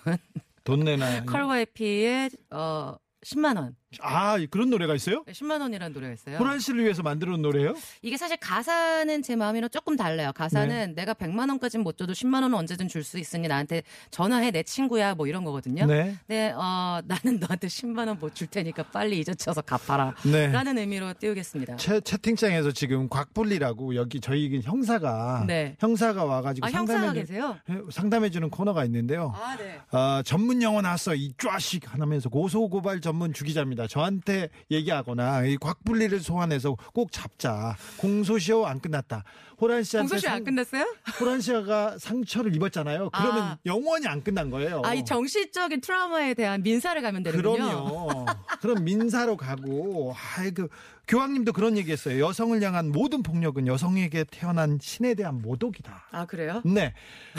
돈 0.65 0.81
내나. 0.81 1.25
컬와이피의 1.27 2.31
어 2.51 2.97
10만 3.25 3.57
원. 3.59 3.77
아, 4.03 4.37
그런 4.51 4.71
노래가 4.71 4.95
있어요? 4.95 5.25
10만 5.25 5.61
원이라는 5.61 5.93
노래가 5.95 6.13
있어요. 6.15 6.37
호란 6.39 6.59
씨를 6.59 6.83
위해서 6.85 7.03
만들어 7.03 7.31
놓은 7.33 7.43
노래예요? 7.43 7.75
이게 8.03 8.17
사실 8.17 8.37
가사는 8.37 9.23
제 9.23 9.37
마음이랑 9.37 9.71
조금 9.71 9.97
달라요. 9.97 10.33
가사는 10.35 10.95
내가 10.95 11.15
100만 11.15 11.49
원까지는 11.51 11.85
못 11.85 11.97
줘도 11.97 12.13
10만 12.13 12.43
원은 12.43 12.55
언제든 12.55 12.89
줄 12.89 13.05
수 13.05 13.19
있으니 13.19 13.49
나한테 13.49 13.83
전화해 14.11 14.51
내 14.51 14.63
친구야 14.63 15.15
뭐 15.15 15.27
이런 15.27 15.45
거거든요. 15.45 15.85
네. 15.87 16.17
네, 16.27 16.53
어, 16.53 17.01
나는 17.05 17.39
너한테 17.39 17.67
10만 17.69 18.09
원 18.09 18.19
못 18.19 18.35
줄 18.35 18.47
테니까 18.47 18.85
빨리 18.85 19.19
이자 19.21 19.33
쳐서 19.33 19.61
갚아라. 19.63 20.15
네. 20.25 20.47
라는 20.49 20.79
의미로 20.79 21.13
띄우겠습니다. 21.15 21.77
채, 21.77 22.01
채팅창에서 22.01 22.73
지금 22.73 23.09
곽불리라고 23.09 23.95
여기 23.97 24.21
저희 24.21 24.61
형사가 24.63 25.45
네. 25.47 25.77
형사가 25.79 26.25
와가지고 26.25 26.67
아, 26.67 26.71
상담해 26.71 27.13
계세요? 27.13 27.57
상담해 27.91 28.31
주는 28.31 28.49
코너가 28.51 28.85
있는데요. 28.87 29.33
아, 29.37 29.57
네. 29.57 29.79
아, 29.91 30.23
전문 30.25 30.63
용어 30.63 30.81
나왔어. 30.81 31.15
이 31.15 31.33
쫙씩 31.39 31.93
하면서 31.93 32.29
고소고발 32.29 33.01
전문 33.01 33.33
주기자입니다. 33.35 33.84
저한테 33.87 34.49
얘기하거나 34.71 35.45
이 35.45 35.57
곽불리를 35.57 36.19
소환해서 36.21 36.77
꼭 36.93 37.13
잡자. 37.13 37.77
공소시효 37.99 38.67
안 38.67 38.81
끝났다. 38.81 39.25
호란 39.61 39.83
씨한테 39.85 40.09
공소시효 40.09 40.31
안 40.33 40.37
상- 40.39 40.45
끝났어요? 40.45 40.95
호란 41.21 41.41
씨가 41.41 41.99
상처를 41.99 42.55
입었잖아요. 42.57 43.11
그러면 43.11 43.43
아. 43.43 43.59
영원히 43.67 44.07
안 44.07 44.23
끝난 44.23 44.51
거예요. 44.51 44.83
아, 44.85 44.95
이 44.95 45.05
정신적인 45.05 45.81
트라우마에 45.81 46.35
대한 46.35 46.63
민사를 46.63 47.01
가면 47.01 47.23
되는군요. 47.23 47.55
그럼요. 47.57 48.27
그럼 48.61 48.85
민사로 48.85 49.37
가고, 49.37 50.15
아이, 50.37 50.51
그, 50.51 50.69
교황님도 51.07 51.53
그런 51.53 51.77
얘기 51.77 51.93
했어요. 51.93 52.25
여성을 52.25 52.61
향한 52.63 52.91
모든 52.91 53.23
폭력은 53.23 53.67
여성에게서 53.67 54.25
태어난 54.31 54.79
신에 54.81 55.15
대한 55.15 55.41
모독이다. 55.43 56.09
아, 56.11 56.27
그래요? 56.27 56.63
네. 56.65 56.95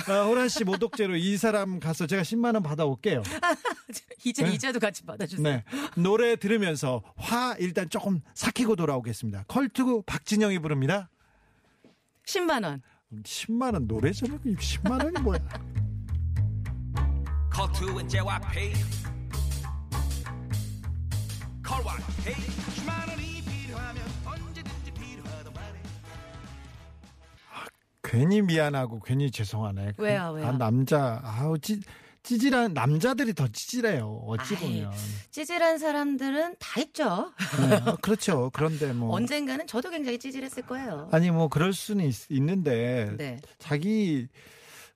아, 0.08 0.23
호란 0.23 0.49
씨 0.49 0.63
모독죄로 0.63 1.15
이 1.15 1.38
사람 1.38 1.80
가서 1.80 2.06
제가 2.08 2.21
10만 2.21 2.54
원 2.54 2.63
받아올게요. 2.63 3.23
이자, 4.23 4.43
네. 4.43 4.54
이자도 4.53 4.79
같이 4.80 5.04
받아주세요. 5.04 5.43
네. 5.43 5.63
노래 5.97 6.36
들으면서 6.36 7.04
화 7.15 7.56
일단 7.60 7.89
조금 7.89 8.21
삭히고 8.34 8.75
돌아오겠습니다. 8.75 9.45
컬투 9.47 10.04
박진영이 10.06 10.60
부릅니다. 10.60 11.10
10만 12.25 12.63
원. 12.63 12.82
10만 13.23 13.73
원 13.73 13.88
노래 13.88 14.12
제목이 14.12 14.56
10만 14.56 15.04
원이 15.04 15.21
뭐야. 15.21 15.39
커트은 17.51 18.08
재와 18.10 18.39
페이 18.51 18.73
컬와 21.63 21.95
헤이 22.25 22.34
10만 22.36 23.10
원이 23.10 23.35
괜히 28.15 28.41
미안하고 28.41 28.99
괜히 29.01 29.30
죄송하네. 29.32 29.93
그- 29.97 30.04
왜요, 30.04 30.32
왜요? 30.36 30.47
아, 30.47 30.51
남자, 30.54 31.19
아우, 31.23 31.58
찌, 31.60 31.80
찌질한, 32.23 32.73
남자들이 32.73 33.34
더 33.34 33.47
찌질해요. 33.47 34.23
어찌 34.25 34.56
아이, 34.56 34.62
보면. 34.62 34.91
찌질한 35.32 35.78
사람들은 35.78 36.56
다 36.60 36.82
있죠. 36.82 37.32
네, 37.69 37.75
어, 37.86 37.97
그렇죠. 38.01 38.49
그런데 38.54 38.93
뭐. 38.93 39.13
언젠가는 39.15 39.67
저도 39.67 39.89
굉장히 39.91 40.17
찌질했을 40.17 40.63
거예요. 40.63 41.10
아니, 41.12 41.30
뭐, 41.30 41.47
그럴 41.49 41.73
수는 41.73 42.06
있, 42.06 42.15
는데 42.41 43.12
네. 43.17 43.38
자기 43.60 44.28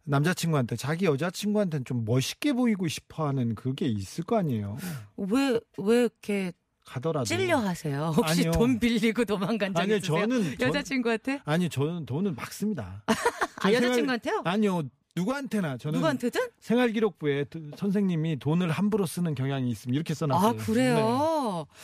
남자친구한테, 0.06 0.76
자기 0.76 1.06
여자친구한테는 1.06 1.86
좀 1.86 2.04
멋있게 2.06 2.54
보이고 2.54 2.88
싶어 2.88 3.28
하는 3.28 3.54
그게 3.54 3.86
있을 3.86 4.24
거 4.24 4.38
아니에요. 4.38 4.78
왜, 5.18 5.60
왜 5.78 5.96
이렇게 6.02 6.52
가더라도. 6.90 7.26
찔려 7.26 7.58
하세요? 7.58 8.14
혹시 8.16 8.40
아니요. 8.42 8.52
돈 8.52 8.80
빌리고 8.80 9.24
도망간 9.26 9.74
적 9.74 9.82
아니요, 9.82 9.98
있으세요? 9.98 10.26
저는- 10.26 10.60
전- 10.60 10.70
여자친구한테? 10.70 11.42
아니, 11.46 11.70
저는 11.70 12.06
돈은 12.06 12.36
막 12.36 12.52
씁니다. 12.52 13.04
아, 13.62 13.72
여자친구한테요? 13.72 14.42
아니요. 14.46 14.84
누구한테나 15.16 15.78
저는 15.78 15.96
누구한테든? 15.98 16.50
생활기록부에 16.60 17.46
두- 17.46 17.72
선생님이 17.78 18.40
돈을 18.40 18.72
함부로 18.72 19.06
쓰는 19.06 19.36
경향이 19.36 19.70
있습니다. 19.70 19.96
이렇게 19.96 20.14
써놨어요. 20.14 20.50
아, 20.50 20.54
그래요? 20.66 21.66
네. 21.68 21.80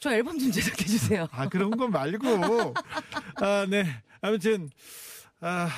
저 0.00 0.12
앨범 0.12 0.38
좀 0.38 0.50
제작해 0.50 0.84
주세요. 0.84 1.26
아, 1.30 1.48
그런 1.48 1.70
거 1.70 1.88
말고. 1.88 2.74
아, 3.36 3.66
네. 3.68 3.86
아무튼, 4.20 4.70
아, 5.40 5.68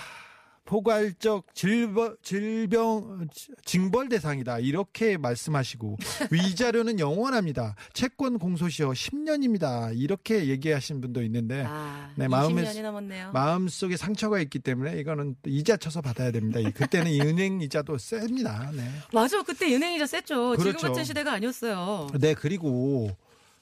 포괄적 0.67 1.47
질병, 1.55 2.17
질병, 2.23 3.29
징벌 3.65 4.09
대상이다. 4.11 4.59
이렇게 4.59 5.17
말씀하시고, 5.17 5.97
위자료는 6.31 6.99
영원합니다. 6.99 7.77
채권 7.95 8.39
공소시효 8.39 8.91
10년입니다. 8.93 9.97
이렇게 9.99 10.47
얘기하신 10.49 11.01
분도 11.01 11.23
있는데, 11.23 11.65
아, 11.67 12.11
네, 12.17 12.27
20년이 12.27 12.31
마음에- 12.31 12.83
넘었네요. 12.83 13.31
마음 13.33 13.69
속에 13.69 13.97
상처가 13.97 14.41
있기 14.41 14.59
때문에 14.59 14.99
이거는 15.01 15.37
또 15.43 15.49
이자 15.51 15.77
쳐서 15.77 16.01
받아야 16.03 16.31
됩니다. 16.33 16.61
이- 16.61 16.73
그때는 16.73 17.11
이 17.13 17.21
은행 17.23 17.61
이자도 17.61 17.97
셉니다. 17.99 18.71
네. 18.75 18.83
맞아, 19.13 19.43
그때 19.43 19.73
은행 19.73 19.95
이자 19.95 20.07
셌죠. 20.07 20.57
지금 20.57 20.73
그렇죠. 20.73 20.89
같은 20.89 21.05
시대가 21.05 21.33
아니었어요. 21.33 22.09
네, 22.19 22.35
그리고 22.35 23.09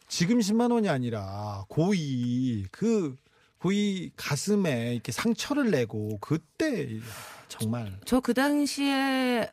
지금 0.08 0.38
10만 0.38 0.72
원이 0.72 0.88
아니라 0.88 1.64
고이 1.68 2.64
그 2.70 3.16
고이 3.68 4.10
가슴에 4.16 4.92
이렇게 4.92 5.10
상처를 5.10 5.70
내고 5.70 6.18
그때 6.20 7.00
정말 7.48 7.98
저 8.04 8.20
그 8.20 8.34
당시에 8.34 9.50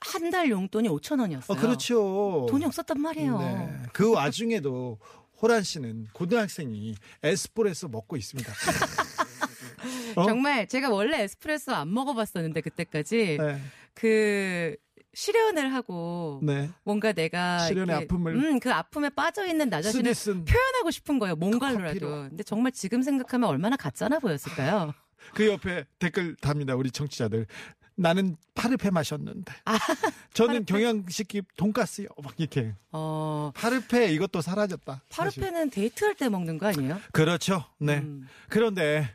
한 0.00 0.30
달 0.30 0.48
용돈이 0.50 0.88
5천 0.88 1.20
원이었어요. 1.20 1.56
어 1.56 1.60
그렇죠. 1.60 2.46
돈이 2.50 2.64
없었단 2.64 2.98
말이에요. 3.00 3.38
네. 3.38 3.82
그 3.92 4.10
와중에도 4.10 4.98
호란 5.40 5.62
씨는 5.62 6.08
고등학생이 6.14 6.94
에스프레소 7.22 7.88
먹고 7.88 8.16
있습니다. 8.16 8.52
어? 10.16 10.26
정말 10.26 10.66
제가 10.66 10.88
원래 10.90 11.22
에스프레소 11.22 11.72
안 11.72 11.92
먹어봤었는데 11.92 12.62
그때까지 12.62 13.36
네. 13.38 13.60
그 13.94 14.76
실현을 15.14 15.74
하고 15.74 16.40
네. 16.42 16.70
뭔가 16.84 17.12
내가 17.12 17.58
실현의 17.60 17.96
이렇게, 17.96 18.04
아픔을 18.04 18.34
음, 18.34 18.60
그 18.60 18.72
아픔에 18.72 19.10
빠져 19.10 19.46
있는 19.46 19.68
나 19.68 19.82
자신을 19.82 20.12
표현하고 20.44 20.90
싶은 20.90 21.18
거예요. 21.18 21.36
뭔가로라도. 21.36 21.86
커피로. 21.86 22.10
근데 22.28 22.42
정말 22.42 22.72
지금 22.72 23.02
생각하면 23.02 23.48
얼마나 23.48 23.76
가짜나 23.76 24.18
보였을까요? 24.18 24.92
그 25.34 25.46
옆에 25.46 25.84
댓글 25.98 26.34
답니다. 26.36 26.74
우리 26.74 26.90
청취자들. 26.90 27.46
나는 27.94 28.36
파르페 28.54 28.90
마셨는데. 28.90 29.52
저는 30.32 30.64
경양식기 30.64 31.42
돈가스요. 31.56 32.08
막 32.22 32.32
이렇게. 32.38 32.74
어, 32.90 33.52
파르페 33.54 34.12
이것도 34.12 34.40
사라졌다. 34.40 35.02
사실. 35.10 35.42
파르페는 35.42 35.70
데이트할 35.70 36.14
때 36.14 36.28
먹는 36.30 36.56
거 36.58 36.66
아니에요? 36.68 36.98
그렇죠. 37.12 37.64
네. 37.78 37.98
음. 37.98 38.26
그런데 38.48 39.14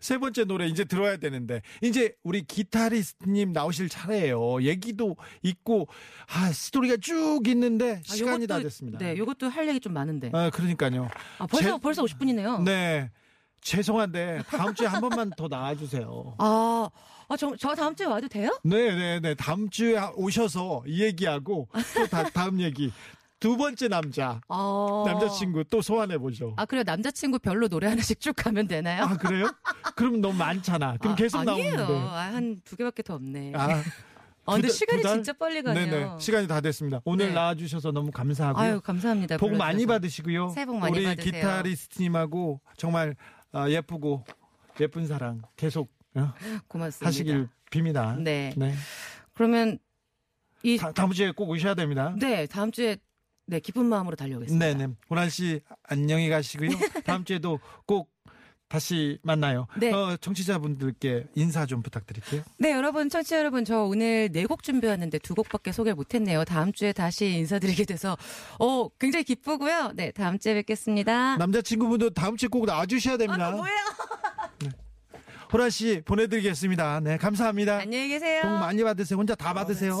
세 0.00 0.18
번째 0.18 0.44
노래 0.44 0.66
이제 0.66 0.84
들어야 0.84 1.16
되는데 1.16 1.62
이제 1.82 2.14
우리 2.22 2.42
기타리스트님 2.42 3.52
나오실 3.52 3.88
차례예요. 3.88 4.62
얘기도 4.62 5.16
있고 5.42 5.88
아 6.32 6.50
스토리가 6.52 6.96
쭉 7.00 7.42
있는데 7.46 7.96
아, 8.08 8.14
시간이 8.14 8.46
요것도- 8.46 8.48
다 8.48 8.58
됐습니다. 8.60 8.98
네, 8.98 9.16
요것도 9.16 9.48
할 9.48 9.68
얘기 9.68 9.80
좀 9.80 9.92
많은데. 9.92 10.30
아 10.32 10.50
그러니까요. 10.50 11.08
아, 11.38 11.46
벌써 11.46 11.76
제- 11.76 11.80
벌써 11.80 12.02
50분이네요. 12.04 12.62
네. 12.64 13.10
죄송한데 13.62 14.42
다음 14.48 14.74
주에 14.74 14.86
한 14.86 15.02
번만 15.02 15.30
더 15.36 15.46
나와주세요. 15.46 16.34
아, 16.38 16.88
아, 17.28 17.36
저, 17.36 17.54
저 17.58 17.74
다음 17.74 17.94
주에 17.94 18.06
와도 18.06 18.26
돼요? 18.26 18.58
네, 18.64 18.94
네, 18.96 19.20
네. 19.20 19.34
다음 19.34 19.68
주에 19.68 20.00
오셔서 20.16 20.82
이 20.86 21.02
얘기하고 21.02 21.68
또 21.94 22.06
다, 22.06 22.24
다음 22.30 22.58
얘기. 22.62 22.90
두 23.40 23.56
번째 23.56 23.88
남자, 23.88 24.38
어. 24.48 25.04
남자친구 25.06 25.64
또 25.70 25.80
소환해 25.80 26.18
보죠. 26.18 26.52
아, 26.58 26.66
그래요. 26.66 26.82
남자친구 26.86 27.38
별로 27.38 27.68
노래 27.68 27.88
하나씩 27.88 28.20
쭉 28.20 28.34
가면 28.36 28.68
되나요? 28.68 29.04
아 29.04 29.16
그래요? 29.16 29.50
그럼 29.96 30.20
너무 30.20 30.36
많잖아. 30.36 30.98
그럼 30.98 31.14
아, 31.14 31.16
계속 31.16 31.38
아니에요. 31.38 31.74
나오는데. 31.76 32.08
아, 32.08 32.34
한두 32.34 32.76
개밖에 32.76 33.02
더 33.02 33.14
없네. 33.14 33.52
아, 33.56 33.82
아, 34.44 34.52
근데 34.54 34.68
두 34.68 34.68
달- 34.68 34.70
시간이 34.70 35.02
두? 35.02 35.08
진짜 35.08 35.32
빨리 35.32 35.62
가네요. 35.62 35.86
네네. 35.90 36.18
시간이 36.20 36.46
다 36.48 36.60
됐습니다. 36.60 37.00
오늘 37.06 37.28
네. 37.28 37.34
나와주셔서 37.34 37.92
너무 37.92 38.10
감사하고요. 38.10 38.62
아유, 38.62 38.80
감사합니다. 38.82 39.38
복 39.38 39.52
많이 39.52 39.86
불러주셔서. 39.86 39.86
받으시고요. 39.94 40.48
새해 40.50 40.66
복 40.66 40.76
많이 40.78 40.98
우리 40.98 41.04
받으세요. 41.06 41.32
기타리스트님하고 41.32 42.60
정말 42.76 43.16
아, 43.52 43.70
예쁘고 43.70 44.22
예쁜 44.80 45.06
사랑 45.06 45.40
계속 45.56 45.90
어, 46.14 46.32
고맙습니다. 46.68 47.06
하시길 47.06 47.48
빕니다. 47.70 48.20
네. 48.20 48.52
네. 48.56 48.74
그러면 49.32 49.78
이 50.62 50.76
다, 50.76 50.92
다음 50.92 51.12
주에 51.12 51.30
꼭 51.30 51.48
오셔야 51.48 51.74
됩니다. 51.74 52.14
네, 52.18 52.46
다음 52.46 52.70
주에 52.70 52.98
네, 53.50 53.58
기쁜 53.60 53.86
마음으로 53.86 54.14
달려오겠습니다. 54.16 54.64
네네. 54.64 54.94
호란 55.10 55.28
씨 55.28 55.60
안녕히 55.82 56.28
가시고요. 56.28 56.70
다음 57.04 57.24
주에도 57.24 57.58
꼭 57.84 58.08
다시 58.68 59.18
만나요. 59.22 59.66
네. 59.76 59.92
어, 59.92 60.16
청취자분들께 60.20 61.26
인사 61.34 61.66
좀 61.66 61.82
부탁드릴게요. 61.82 62.42
네, 62.58 62.70
여러분, 62.70 63.08
청취자 63.08 63.36
여러분, 63.40 63.64
저 63.64 63.82
오늘 63.82 64.28
네 64.30 64.44
곡 64.44 64.62
준비했는데 64.62 65.18
두 65.18 65.34
곡밖에 65.34 65.72
소개를 65.72 65.96
못했네요. 65.96 66.44
다음 66.44 66.72
주에 66.72 66.92
다시 66.92 67.26
인사드리게 67.26 67.84
돼서, 67.86 68.16
어, 68.60 68.88
굉장히 69.00 69.24
기쁘고요. 69.24 69.90
네, 69.96 70.12
다음 70.12 70.38
주에 70.38 70.54
뵙겠습니다. 70.54 71.36
남자친구분도 71.38 72.10
다음 72.10 72.36
주에 72.36 72.48
꼭 72.48 72.64
나와주셔야 72.66 73.16
됩니다. 73.16 73.48
아, 73.48 73.50
뭐예요? 73.50 73.76
호란 75.52 75.68
씨 75.68 76.00
보내드리겠습니다. 76.04 77.00
네, 77.00 77.16
감사합니다. 77.16 77.78
안녕히 77.78 78.06
계세요. 78.06 78.42
복 78.42 78.50
많이 78.50 78.84
받으세요. 78.84 79.18
혼자 79.18 79.34
다 79.34 79.52
받으세요. 79.52 80.00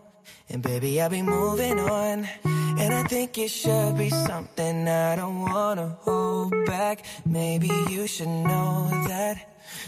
And 0.53 0.61
baby, 0.61 1.01
I'll 1.01 1.09
be 1.09 1.21
moving 1.21 1.79
on. 1.79 2.27
And 2.77 2.93
I 2.93 3.03
think 3.03 3.37
it 3.37 3.49
should 3.49 3.97
be 3.97 4.09
something 4.09 4.87
I 4.87 5.15
don't 5.15 5.41
wanna 5.41 5.97
hold 6.01 6.53
back. 6.65 7.03
Maybe 7.25 7.69
you 7.89 8.05
should 8.07 8.27
know 8.27 8.89
that 9.07 9.37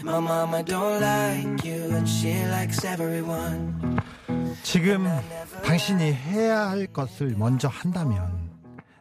my 0.02 0.20
mama 0.20 0.62
don't 0.62 1.00
like 1.00 1.64
you 1.64 1.96
and 1.96 2.08
she 2.08 2.32
likes 2.46 2.84
everyone. 2.84 3.98
지금 4.62 5.06
당신이 5.64 6.12
해야 6.14 6.70
할 6.70 6.86
것을 6.86 7.34
먼저 7.36 7.68
한다면 7.68 8.50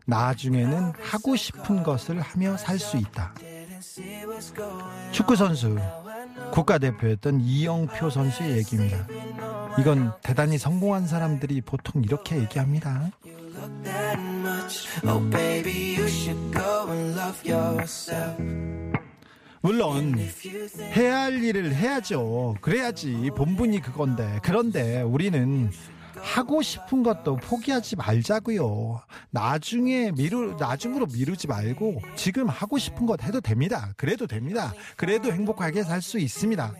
나중에는 0.05 0.93
하고 1.01 1.35
싶은 1.35 1.83
것을 1.83 2.19
하며 2.19 2.57
살 2.57 2.77
수 2.79 2.97
있다. 2.97 3.33
축구 5.11 5.35
선수 5.35 5.77
국가대표였던 6.51 7.41
이영표 7.41 8.09
선수의 8.09 8.57
얘기입니다. 8.57 9.07
이건 9.79 10.13
대단히 10.21 10.57
성공한 10.57 11.07
사람들이 11.07 11.61
보통 11.61 12.03
이렇게 12.03 12.37
얘기합니다. 12.37 13.11
Oh. 15.05 15.19
물론 19.61 20.15
해야 20.95 21.21
할 21.21 21.41
일을 21.41 21.73
해야죠. 21.73 22.55
그래야지 22.61 23.31
본분이 23.35 23.81
그건데. 23.81 24.39
그런데 24.43 25.01
우리는 25.01 25.71
하고 26.15 26.61
싶은 26.61 27.03
것도 27.03 27.37
포기하지 27.37 27.95
말자고요. 27.95 29.01
나중에 29.31 30.11
미루 30.11 30.55
나중으로 30.59 31.05
미루지 31.07 31.47
말고 31.47 32.01
지금 32.15 32.47
하고 32.49 32.77
싶은 32.77 33.05
것 33.05 33.23
해도 33.23 33.41
됩니다. 33.41 33.93
그래도 33.97 34.27
됩니다. 34.27 34.73
그래도 34.97 35.31
행복하게 35.31 35.83
살 35.83 36.01
수 36.01 36.19
있습니다. 36.19 36.73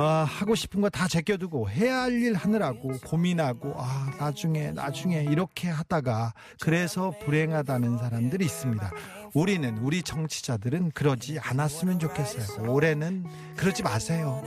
아, 0.00 0.24
하고 0.24 0.54
싶은 0.54 0.80
거 0.80 0.88
다 0.90 1.06
제껴두고 1.08 1.68
해야 1.70 2.02
할 2.02 2.12
일 2.18 2.34
하느라고 2.34 2.98
고민하고 3.04 3.74
아 3.76 4.10
나중에 4.18 4.70
나중에 4.72 5.22
이렇게 5.30 5.68
하다가 5.68 6.32
그래서 6.60 7.12
불행하다는 7.24 7.98
사람들이 7.98 8.44
있습니다. 8.44 8.90
우리는 9.34 9.78
우리 9.78 10.02
정치자들은 10.02 10.92
그러지 10.92 11.38
않았으면 11.40 11.98
좋겠어요. 11.98 12.70
올해는 12.72 13.24
그러지 13.56 13.82
마세요. 13.82 14.42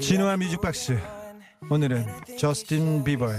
진우와 0.00 0.36
뮤직박스 0.38 0.98
오늘은 1.70 2.06
저스틴 2.38 3.04
비버의 3.04 3.38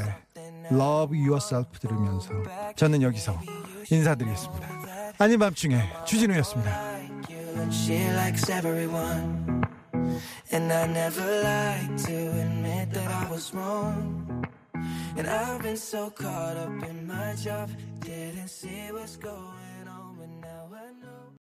Love 0.72 1.18
Yourself 1.20 1.80
들으면서 1.80 2.30
저는 2.76 3.02
여기서 3.02 3.42
인사드리겠습니다. 3.90 4.79
아닌 5.22 5.38
밤중에 5.38 5.76
주진우였습니다. 6.06 6.72
like 6.94 7.30
you 7.30 7.62
and 7.62 7.74
she 7.74 8.00
likes 8.16 8.50
everyone. 8.50 9.62
And 10.50 10.72
I 10.72 10.88
never 10.88 11.44
like 11.44 11.98
to 12.06 12.16
admit 12.40 12.94
that 12.94 13.12
I 13.12 13.30
was 13.30 13.54
wrong. 13.54 14.48
And 15.18 15.28
I've 15.28 15.62
been 15.62 15.76
so 15.76 16.10
caught 16.10 16.56
up 16.56 16.84
in 16.88 17.06
my 17.06 17.36
job, 17.36 17.70
didn't 18.00 18.48
see 18.48 18.94
what's 18.94 19.18
going 19.18 19.59